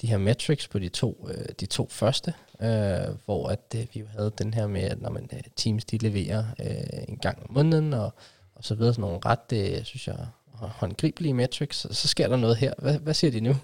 [0.01, 3.99] de her metrics på de to, øh, de to første, øh, hvor at, øh, vi
[3.99, 7.43] jo havde den her med, at når man øh, teams de leverer øh, en gang
[7.43, 8.13] om måneden, og,
[8.55, 12.37] og så videre sådan nogle ret, øh, synes jeg, håndgribelige metrics, så, så sker der
[12.37, 12.73] noget her.
[12.77, 13.55] Hvad, hvad siger de nu?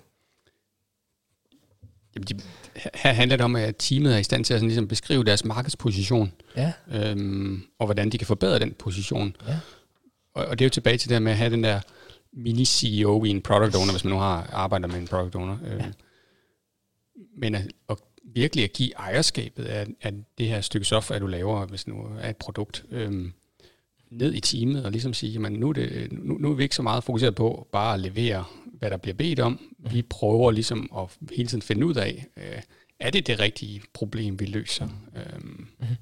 [2.16, 2.40] Jamen, de,
[2.94, 5.46] her handler det om, at teamet er i stand til at sådan ligesom beskrive deres
[5.46, 6.74] markedsposition, ja.
[6.92, 9.36] øhm, og hvordan de kan forbedre den position.
[9.48, 9.60] Ja.
[10.34, 11.80] Og, og det er jo tilbage til det med at have den der
[12.34, 15.58] mini-CEO i en product owner, hvis man nu har arbejder med en product owner.
[15.66, 15.86] Øh, ja.
[17.38, 17.98] Men at, at
[18.34, 22.30] virkelig at give ejerskabet af, af det her stykke software, du laver, hvis nu er
[22.30, 23.34] et produkt, øhm,
[24.12, 26.76] ned i teamet og ligesom sige, at nu, er det, nu, nu er vi ikke
[26.76, 28.46] så meget fokuseret på bare at levere,
[28.84, 29.76] hvad der bliver bedt om.
[29.80, 32.62] Vi prøver ligesom at hele tiden finde ud af, øh,
[33.00, 34.88] er det det rigtige problem, vi løser?
[35.16, 35.96] Øhm, mm-hmm.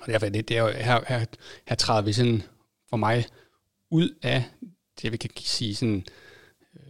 [0.00, 1.24] Og derfor det, det er jo, her, her,
[1.68, 2.42] her træder vi sådan
[2.90, 3.24] for mig
[3.90, 4.44] ud af
[5.02, 6.04] det, vi kan sige sådan,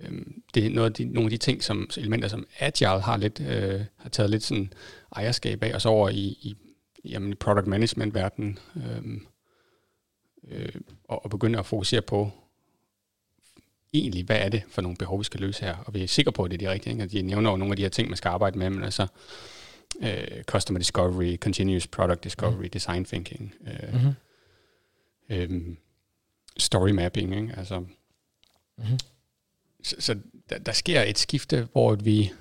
[0.03, 0.13] øh,
[0.55, 3.41] det er noget af de, nogle af de ting, som elementer, som Agile har lidt,
[3.41, 4.73] øh, har taget lidt sådan
[5.17, 6.57] ejerskab af, og så over i, i
[7.05, 9.21] jamen, product management verden øh,
[10.49, 10.75] øh,
[11.05, 12.31] og, og begynde at fokusere på,
[13.93, 16.33] egentlig, hvad er det for nogle behov, vi skal løse her, og vi er sikre
[16.33, 16.93] på, at det er de rigtige.
[16.93, 17.07] Ikke?
[17.07, 19.07] De nævner jo nogle af de her ting, man skal arbejde med, men altså
[20.01, 22.71] øh, customer discovery, continuous product discovery, mm.
[22.71, 24.15] design thinking, øh, mm-hmm.
[25.29, 25.77] øh,
[26.57, 27.55] story mapping, ikke?
[27.57, 28.99] altså mm-hmm.
[29.83, 30.19] så, så
[30.51, 32.33] der, der sker et skifte, hvor vi,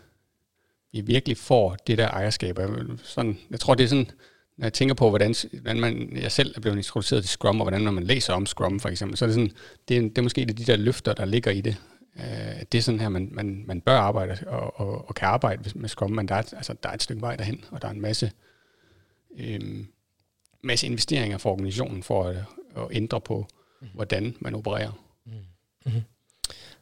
[0.91, 2.59] vi virkelig får det der ejerskab.
[3.03, 4.11] Sådan, jeg tror, det er sådan,
[4.59, 7.65] når jeg tænker på, hvordan, hvordan man, jeg selv er blevet introduceret til Scrum, og
[7.65, 9.51] hvordan når man læser om Scrum for eksempel, så er det sådan,
[9.87, 11.75] det er, det er måske de der løfter, der ligger i det.
[12.15, 15.71] Uh, det er sådan her, man, man, man bør arbejde og, og, og kan arbejde
[15.75, 17.91] med Scrum, men der er, altså, der er et stykke vej derhen, og der er
[17.91, 18.31] en masse,
[19.39, 19.87] øhm,
[20.63, 22.35] masse investeringer for organisationen for at,
[22.77, 23.47] at ændre på,
[23.81, 23.87] mm.
[23.93, 24.91] hvordan man opererer.
[25.25, 25.31] Mm.
[25.85, 26.01] Mm-hmm.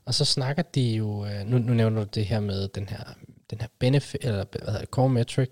[0.05, 3.03] Og så snakker de jo, øh, nu, nu nævner du det her med den her,
[3.49, 5.49] den her benefit, eller hvad hedder det, core metric,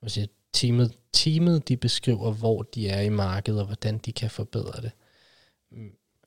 [0.00, 4.30] hvor siger, teamet, teamet de beskriver, hvor de er i markedet, og hvordan de kan
[4.30, 4.90] forbedre det.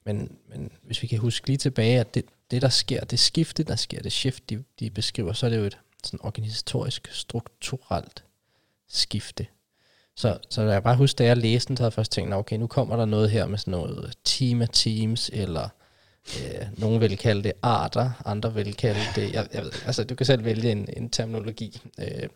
[0.05, 3.63] Men, men hvis vi kan huske lige tilbage, at det, det der sker, det skifte,
[3.63, 8.23] der sker, det shift, de, de beskriver, så er det jo et sådan organisatorisk, strukturelt
[8.87, 9.47] skifte.
[10.15, 12.57] Så, så jeg bare huske, da jeg læste den, så havde jeg først tænkt, okay,
[12.57, 15.69] nu kommer der noget her med sådan noget team af teams, eller
[16.39, 20.25] øh, nogen vil kalde det arter, andre vil kalde det, jeg, jeg altså du kan
[20.25, 21.81] selv vælge en, en terminologi.
[21.99, 22.29] Øh,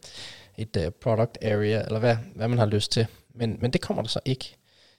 [0.57, 3.07] et uh, product area, eller hvad, hvad man har lyst til.
[3.35, 4.55] Men, men det kommer der så ikke.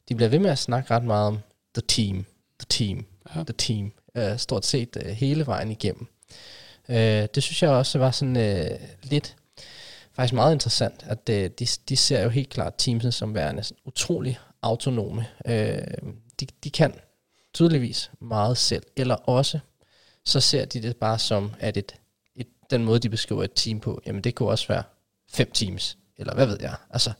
[0.08, 1.38] De bliver ved med at snakke ret meget om
[1.74, 2.24] the team,
[2.60, 3.42] the team, ja.
[3.44, 6.06] the team, uh, stort set uh, hele vejen igennem.
[6.88, 6.94] Uh,
[7.34, 9.36] det synes jeg også var sådan uh, lidt,
[10.12, 13.78] faktisk meget interessant, at uh, de, de ser jo helt klart teamsene som værende sådan
[13.84, 15.26] utrolig autonome.
[15.44, 15.52] Uh,
[16.40, 16.94] de, de kan
[17.54, 19.58] tydeligvis meget selv, eller også
[20.24, 21.94] så ser de det bare som, at et,
[22.36, 24.82] et, den måde, de beskriver et team på, jamen det kunne også være
[25.34, 26.74] fem teams, eller hvad ved jeg.
[26.90, 27.12] Altså,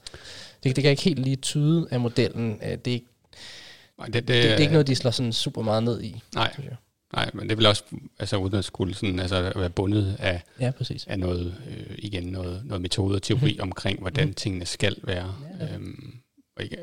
[0.65, 2.61] det, det kan ikke helt lige tyde af modellen.
[2.63, 3.07] Øh, det er ikke,
[3.99, 6.23] nej, det, det, det, det er ikke noget, de slår sådan super meget ned i.
[6.35, 6.55] Nej,
[7.13, 7.85] nej men det vil også,
[8.19, 11.07] altså uden at skulle sådan, altså, være bundet af, ja, præcis.
[11.07, 13.63] af noget, øh, igen, noget, noget metode og teori mm-hmm.
[13.69, 14.35] omkring, hvordan mm-hmm.
[14.35, 15.35] tingene skal være.
[15.61, 15.75] Ja.
[15.75, 16.17] Øhm,
[16.57, 16.77] og ikke,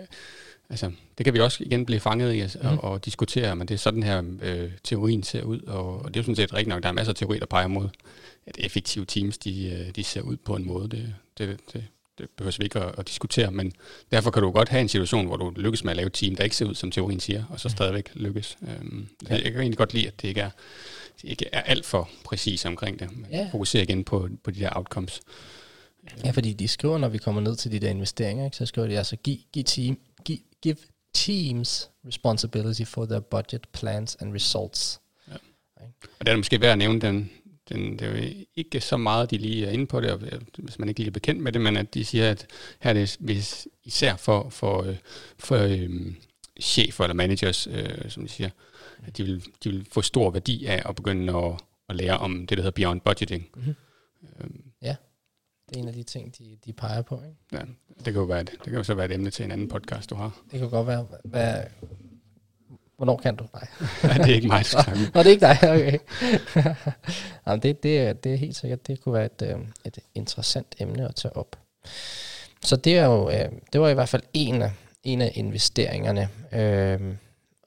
[0.70, 2.68] altså, det kan vi også igen blive fanget i altså, mm.
[2.68, 6.16] og, og diskutere, men det er sådan her øh, teorien ser ud, og, og det
[6.16, 7.90] er jo sådan set rigtigt nok, der er masser af teori, der peger mod,
[8.50, 10.90] at effektive teams, de, øh, de ser ud på en måde.
[10.90, 11.84] Det, det, det,
[12.18, 13.74] det behøver vi ikke at, at diskutere, men
[14.12, 16.36] derfor kan du godt have en situation, hvor du lykkes med at lave et team,
[16.36, 17.72] der ikke ser ud, som teorien siger, og så mm.
[17.72, 18.58] stadigvæk lykkes.
[18.62, 19.36] Øhm, ja.
[19.36, 20.50] Jeg kan egentlig godt lide, at det ikke er,
[21.22, 23.18] det ikke er alt for præcis omkring det.
[23.18, 23.50] Man ja.
[23.52, 25.22] fokuserer igen på, på de der outcomes.
[26.26, 28.88] Ja, fordi de skriver, når vi kommer ned til de der investeringer, ikke, så skriver
[28.88, 30.76] de altså, giv, giv team, giv, give
[31.14, 35.00] teams responsibility for their budget, plans and results.
[35.28, 35.34] Ja.
[36.20, 37.32] Og det er måske værd at nævne den,
[37.70, 40.90] den, det er jo ikke så meget, de lige er inde på det, hvis man
[40.90, 42.48] ikke lige er bekendt med det, men at de siger, at
[42.80, 44.98] her er det især for, for, øh,
[45.40, 46.16] for øhm,
[46.62, 48.50] chefer eller managers, øh, som de siger,
[49.04, 52.48] at de vil, de vil få stor værdi af at begynde at, at lære om
[52.48, 53.50] det, der hedder beyond budgeting.
[53.56, 53.76] Mm-hmm.
[54.40, 54.96] Øhm, ja,
[55.70, 57.16] det er en af de ting, de, de peger på.
[57.16, 57.38] Ikke?
[57.52, 57.62] Ja,
[57.96, 60.10] det kan jo være, det kan jo så være et emne til en anden podcast,
[60.10, 60.42] du har.
[60.52, 61.08] Det kan godt være.
[61.24, 61.64] Hvad,
[63.00, 63.46] Hvornår kan du?
[63.54, 63.68] Nej.
[64.04, 66.00] Nej, det er ikke mig, der Nå, det er ikke dig, okay.
[67.48, 71.08] Jamen, det, det, det er helt sikkert, det kunne være et, øh, et interessant emne
[71.08, 71.56] at tage op.
[72.62, 74.72] Så det er jo, øh, det var i hvert fald en af,
[75.04, 76.30] en af investeringerne.
[76.52, 77.16] Øh,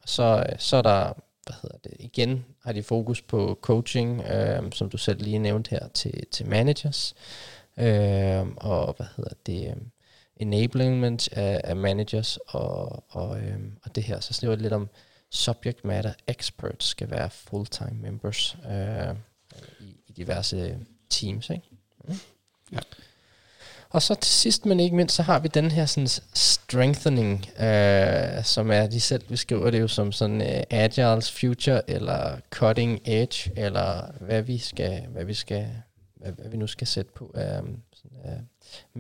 [0.05, 1.13] så, så er der,
[1.47, 4.23] hvad hedder det, igen har de fokus på coaching,
[4.73, 7.15] som du selv lige nævnte her, til, til managers.
[8.57, 9.75] Og hvad hedder det,
[10.37, 13.29] enablement af, af managers, og, og,
[13.85, 14.89] og det her, så snakker lidt om
[15.33, 19.15] subject matter experts skal være full-time members øh,
[19.81, 20.79] i, i diverse
[21.11, 21.51] teams.
[21.51, 21.69] Ikke?
[22.09, 22.15] Mm.
[22.73, 22.79] Ja.
[23.91, 28.45] Og så til sidst, men ikke mindst, så har vi den her sådan strengthening, øh,
[28.45, 33.51] som er, de selv beskriver det jo som sådan uh, agiles future, eller cutting edge,
[33.57, 35.69] eller hvad vi skal, hvad vi skal,
[36.15, 38.41] hvad, hvad vi nu skal sætte på af um, sådan, uh,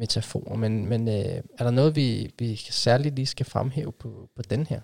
[0.00, 0.56] metaforer.
[0.56, 4.66] Men, men uh, er der noget, vi, vi særligt lige skal fremhæve på, på den
[4.66, 4.80] her?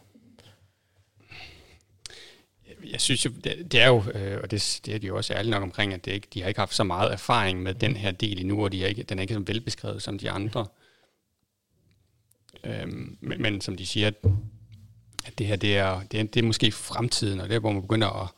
[2.85, 5.35] Jeg synes jo, det, det er jo, øh, og det, det er de jo også
[5.35, 7.97] ærlige nok omkring, at det ikke, de har ikke haft så meget erfaring med den
[7.97, 10.67] her del endnu, og de er ikke, den er ikke så velbeskrevet som de andre.
[12.65, 14.15] Øhm, men, men som de siger, at,
[15.27, 17.73] at det her, det er, det, er, det er måske fremtiden, og det er, hvor
[17.73, 18.29] man begynder at,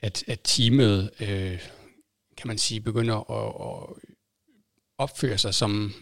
[0.00, 1.58] at, at teamet, øh,
[2.36, 4.02] kan man sige, begynder at, at
[4.98, 5.94] opføre sig som,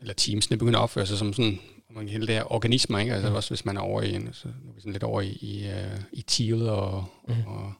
[0.00, 1.60] eller teamsene begynder at opføre sig som sådan
[1.90, 3.14] man kan hele det her organismer, ikke?
[3.14, 3.34] Altså mm.
[3.34, 5.28] også hvis man er over i, en, så nu er vi sådan lidt over i,
[5.30, 7.34] i, uh, i Thiel og, mm.
[7.46, 7.72] og,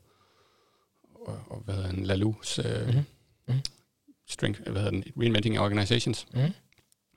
[1.15, 3.05] og, og, hvad hedder den, Lalus uh, mm.
[3.49, 3.61] Mm.
[4.29, 6.27] strength, hvad hedder den, reinventing organizations.
[6.35, 6.41] Mm.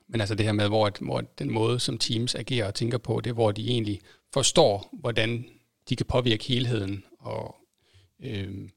[0.08, 3.20] Men altså det her med, hvor, hvor den måde, som teams agerer og tænker på,
[3.20, 4.00] det er, hvor de egentlig
[4.32, 5.44] forstår, hvordan
[5.88, 7.56] de kan påvirke helheden, og,
[8.22, 8.70] øhm,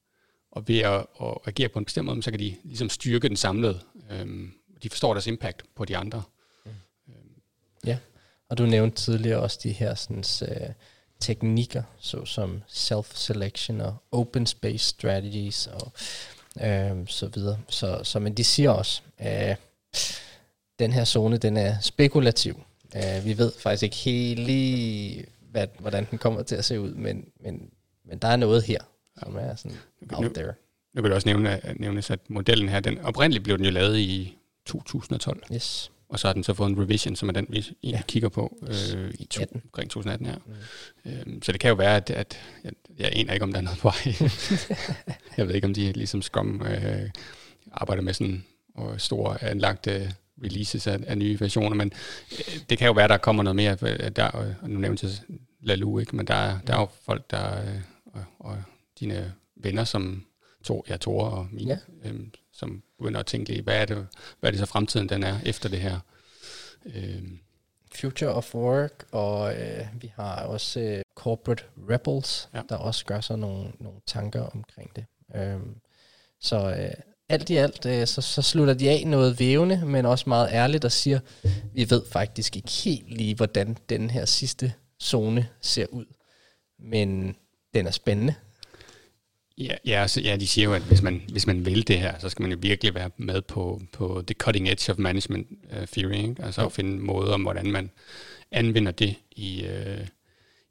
[0.52, 3.38] og ved at, at agere på en bestemt måde, så kan de ligesom styrke den
[3.38, 3.80] samlede.
[4.12, 4.54] Øhm,
[4.84, 6.24] de forstår deres impact på de andre.
[8.56, 10.68] Og du nævnte tidligere også de her sådan, uh,
[11.20, 15.92] teknikker, såsom self-selection og open space strategies og
[16.56, 17.58] uh, så videre.
[17.70, 19.56] Så, så men de siger også, uh,
[20.80, 22.64] den her zone, den er spekulativ.
[22.96, 26.94] Uh, vi ved faktisk ikke helt lige, hvad, hvordan den kommer til at se ud,
[26.94, 27.70] men, men,
[28.06, 28.80] men der er noget her,
[29.20, 29.78] som er sådan
[30.14, 30.54] out there.
[30.94, 33.98] Nu kan du også nævne, nævne at modellen her, den oprindeligt blev den jo lavet
[33.98, 35.44] i 2012.
[35.54, 38.02] Yes og så har den så fået en revision, som er den, vi egentlig ja.
[38.08, 40.36] kigger på øh, i to, omkring 2018 her.
[40.46, 41.12] Mm.
[41.12, 43.64] Øhm, så det kan jo være, at, at jeg, jeg aner ikke, om der er
[43.64, 44.30] noget på vej.
[45.38, 47.10] jeg ved ikke, om de ligesom Scrum øh,
[47.72, 48.46] arbejder med sådan
[48.76, 51.92] og store anlagte releases af, af nye versioner, men
[52.32, 53.76] øh, det kan jo være, der kommer noget mere.
[54.10, 56.16] Der, og nu nævnte jeg Lalu, ikke?
[56.16, 58.64] men der, der er jo folk, der øh, og, og
[59.00, 60.26] dine venner, som
[60.64, 62.10] to, ja, Tore og mine, ja.
[62.10, 64.08] øhm, som begynder at tænke, hvad er det,
[64.40, 66.00] hvad er det så fremtiden den er efter det her?
[66.86, 67.40] Øhm.
[67.96, 72.62] Future of Work, og øh, vi har også øh, Corporate Rebels, ja.
[72.70, 75.06] der også gør sig nogle, nogle tanker omkring det.
[75.36, 75.76] Øhm,
[76.42, 80.30] så øh, alt i alt, øh, så, så slutter de af noget vævende, men også
[80.30, 81.20] meget ærligt og siger,
[81.74, 86.06] vi ved faktisk ikke helt lige, hvordan den her sidste zone ser ud.
[86.80, 87.36] Men
[87.74, 88.36] den er spændende,
[89.58, 92.20] Ja, ja, altså, ja, de siger jo, at hvis man, hvis man vil det her,
[92.20, 95.86] så skal man jo virkelig være med på, på the cutting edge of management uh,
[95.88, 96.44] theory, ikke?
[96.44, 96.68] altså jo.
[96.68, 97.92] at finde måder om, hvordan man
[98.52, 100.08] anvender det i, uh,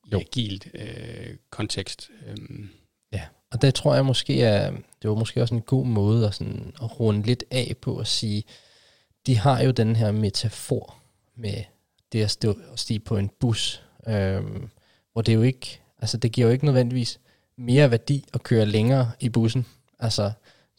[0.06, 2.10] i agilt uh, kontekst.
[2.30, 2.70] Um.
[3.12, 3.22] Ja,
[3.52, 4.72] og der tror jeg måske, at
[5.02, 8.06] det var måske også en god måde at, sådan, at runde lidt af på at
[8.06, 8.44] sige,
[9.26, 10.96] de har jo den her metafor
[11.36, 11.64] med
[12.12, 14.68] det at stå og stige på en bus, øhm,
[15.12, 17.20] hvor det jo ikke, altså det giver jo ikke nødvendigvis
[17.58, 19.66] mere værdi at køre længere i bussen.
[19.98, 20.32] Altså,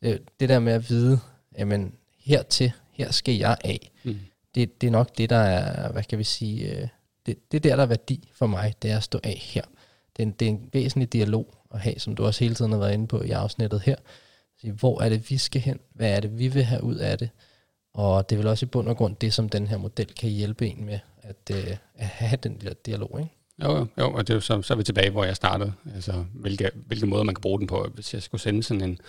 [0.03, 1.19] det, det der med at vide,
[1.57, 3.91] jamen, hertil, her skal jeg af.
[4.03, 4.19] Mm.
[4.55, 6.87] Det, det er nok det, der er, hvad kan vi sige, øh,
[7.25, 9.61] det, det der, der er værdi for mig, det er at stå af her.
[10.17, 12.71] Det er, en, det er en væsentlig dialog at have, som du også hele tiden
[12.71, 13.95] har været inde på i afsnittet her.
[14.63, 15.79] Hvor er det, vi skal hen?
[15.93, 17.29] Hvad er det, vi vil have ud af det?
[17.93, 20.29] Og det er vel også i bund og grund det, som den her model kan
[20.29, 23.19] hjælpe en med, at, øh, at have den der dialog.
[23.19, 23.31] Ikke?
[23.63, 25.73] Jo, jo, jo, og det er så, så er vi tilbage, hvor jeg startede.
[25.95, 27.87] Altså, hvilke, hvilke måder man kan bruge den på.
[27.93, 28.99] Hvis jeg skulle sende sådan en,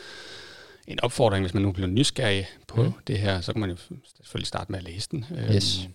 [0.87, 2.93] en opfordring, hvis man nu bliver nysgerrig på mm.
[3.07, 3.77] det her, så kan man jo
[4.17, 5.25] selvfølgelig starte med at læse den.
[5.55, 5.85] Yes.
[5.85, 5.93] Øhm,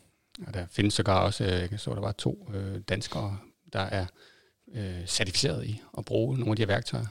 [0.48, 3.38] og der findes sågar også, øh, jeg så der var to øh, danskere,
[3.74, 4.06] der er
[4.76, 7.06] øh, certificeret i at bruge nogle af de her værktøjer.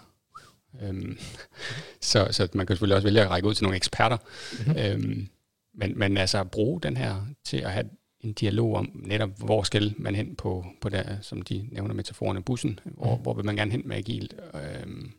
[0.82, 1.18] Øhm,
[2.01, 4.16] så, så man kan selvfølgelig også vælge at række ud til nogle eksperter.
[4.53, 4.78] Mm-hmm.
[4.78, 5.28] Øhm,
[5.74, 9.62] men, men altså at bruge den her til at have en dialog om netop, hvor
[9.62, 13.22] skal man hen på, på der, som de nævner metaforen af bussen, hvor, mm.
[13.22, 15.12] hvor vil man gerne hen med agilt, øhm,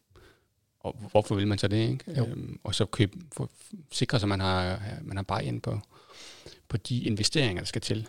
[0.80, 2.22] og hvorfor vil man så det, ikke?
[2.22, 3.50] Øhm, og så køb, for,
[3.92, 5.80] sikre sig, at man har, man har bare ind på,
[6.68, 8.08] på de investeringer, der skal til.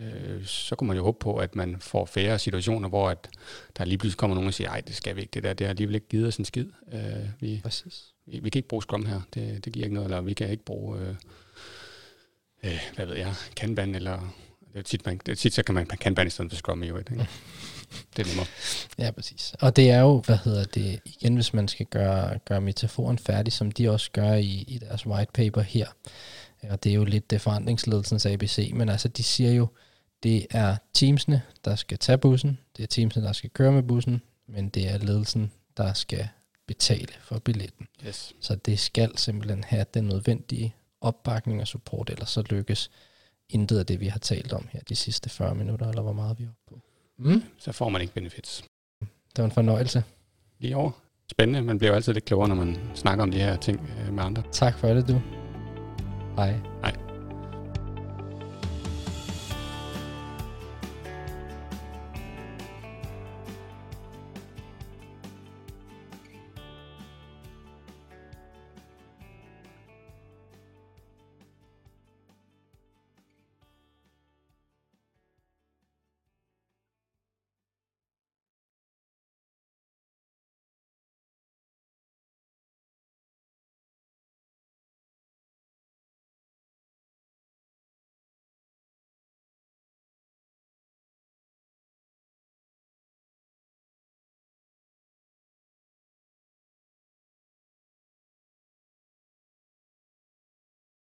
[0.00, 3.28] Øh, så kunne man jo håbe på, at man får færre situationer, hvor at
[3.76, 5.66] der lige pludselig kommer nogen og siger, nej, det skal vi ikke, det der, det
[5.66, 6.66] har alligevel ikke givet os en skid.
[6.92, 7.00] Øh,
[7.40, 8.04] vi, Præcis.
[8.26, 10.50] Vi, vi kan ikke bruge Scrum her, det, det giver ikke noget, eller vi kan
[10.50, 11.00] ikke bruge...
[11.00, 11.14] Øh,
[12.62, 14.34] øh, hvad ved jeg, Kanban, eller
[14.72, 16.82] det er tit, man, det er tit så kan man Kanban i stedet for Scrum
[16.82, 17.10] i øvrigt.
[17.10, 17.26] Ikke?
[18.16, 18.46] Det er nemmere.
[18.98, 19.54] Ja, præcis.
[19.60, 23.52] Og det er jo, hvad hedder det, igen hvis man skal gøre, gøre metaforen færdig,
[23.52, 25.86] som de også gør i, i deres white paper her.
[26.62, 29.68] Og det er jo lidt det forandringsledelsens ABC, men altså de siger jo,
[30.22, 34.22] det er teamsene, der skal tage bussen, det er teamsene, der skal køre med bussen,
[34.48, 36.28] men det er ledelsen, der skal
[36.66, 37.88] betale for billetten.
[38.06, 38.32] Yes.
[38.40, 42.90] Så det skal simpelthen have den nødvendige opbakning og support, ellers så lykkes
[43.48, 46.38] intet af det, vi har talt om her de sidste 40 minutter, eller hvor meget
[46.38, 46.80] vi er oppe på.
[47.18, 47.42] Mm.
[47.58, 48.64] Så får man ikke benefits.
[49.00, 50.04] Det var en fornøjelse.
[50.58, 50.90] Lige over.
[51.30, 51.62] Spændende.
[51.62, 54.24] Man bliver jo altid lidt klogere, når man snakker om de her ting øh, med
[54.24, 54.42] andre.
[54.52, 55.20] Tak for det, du.
[56.36, 56.60] Hej.
[56.82, 56.99] Hej.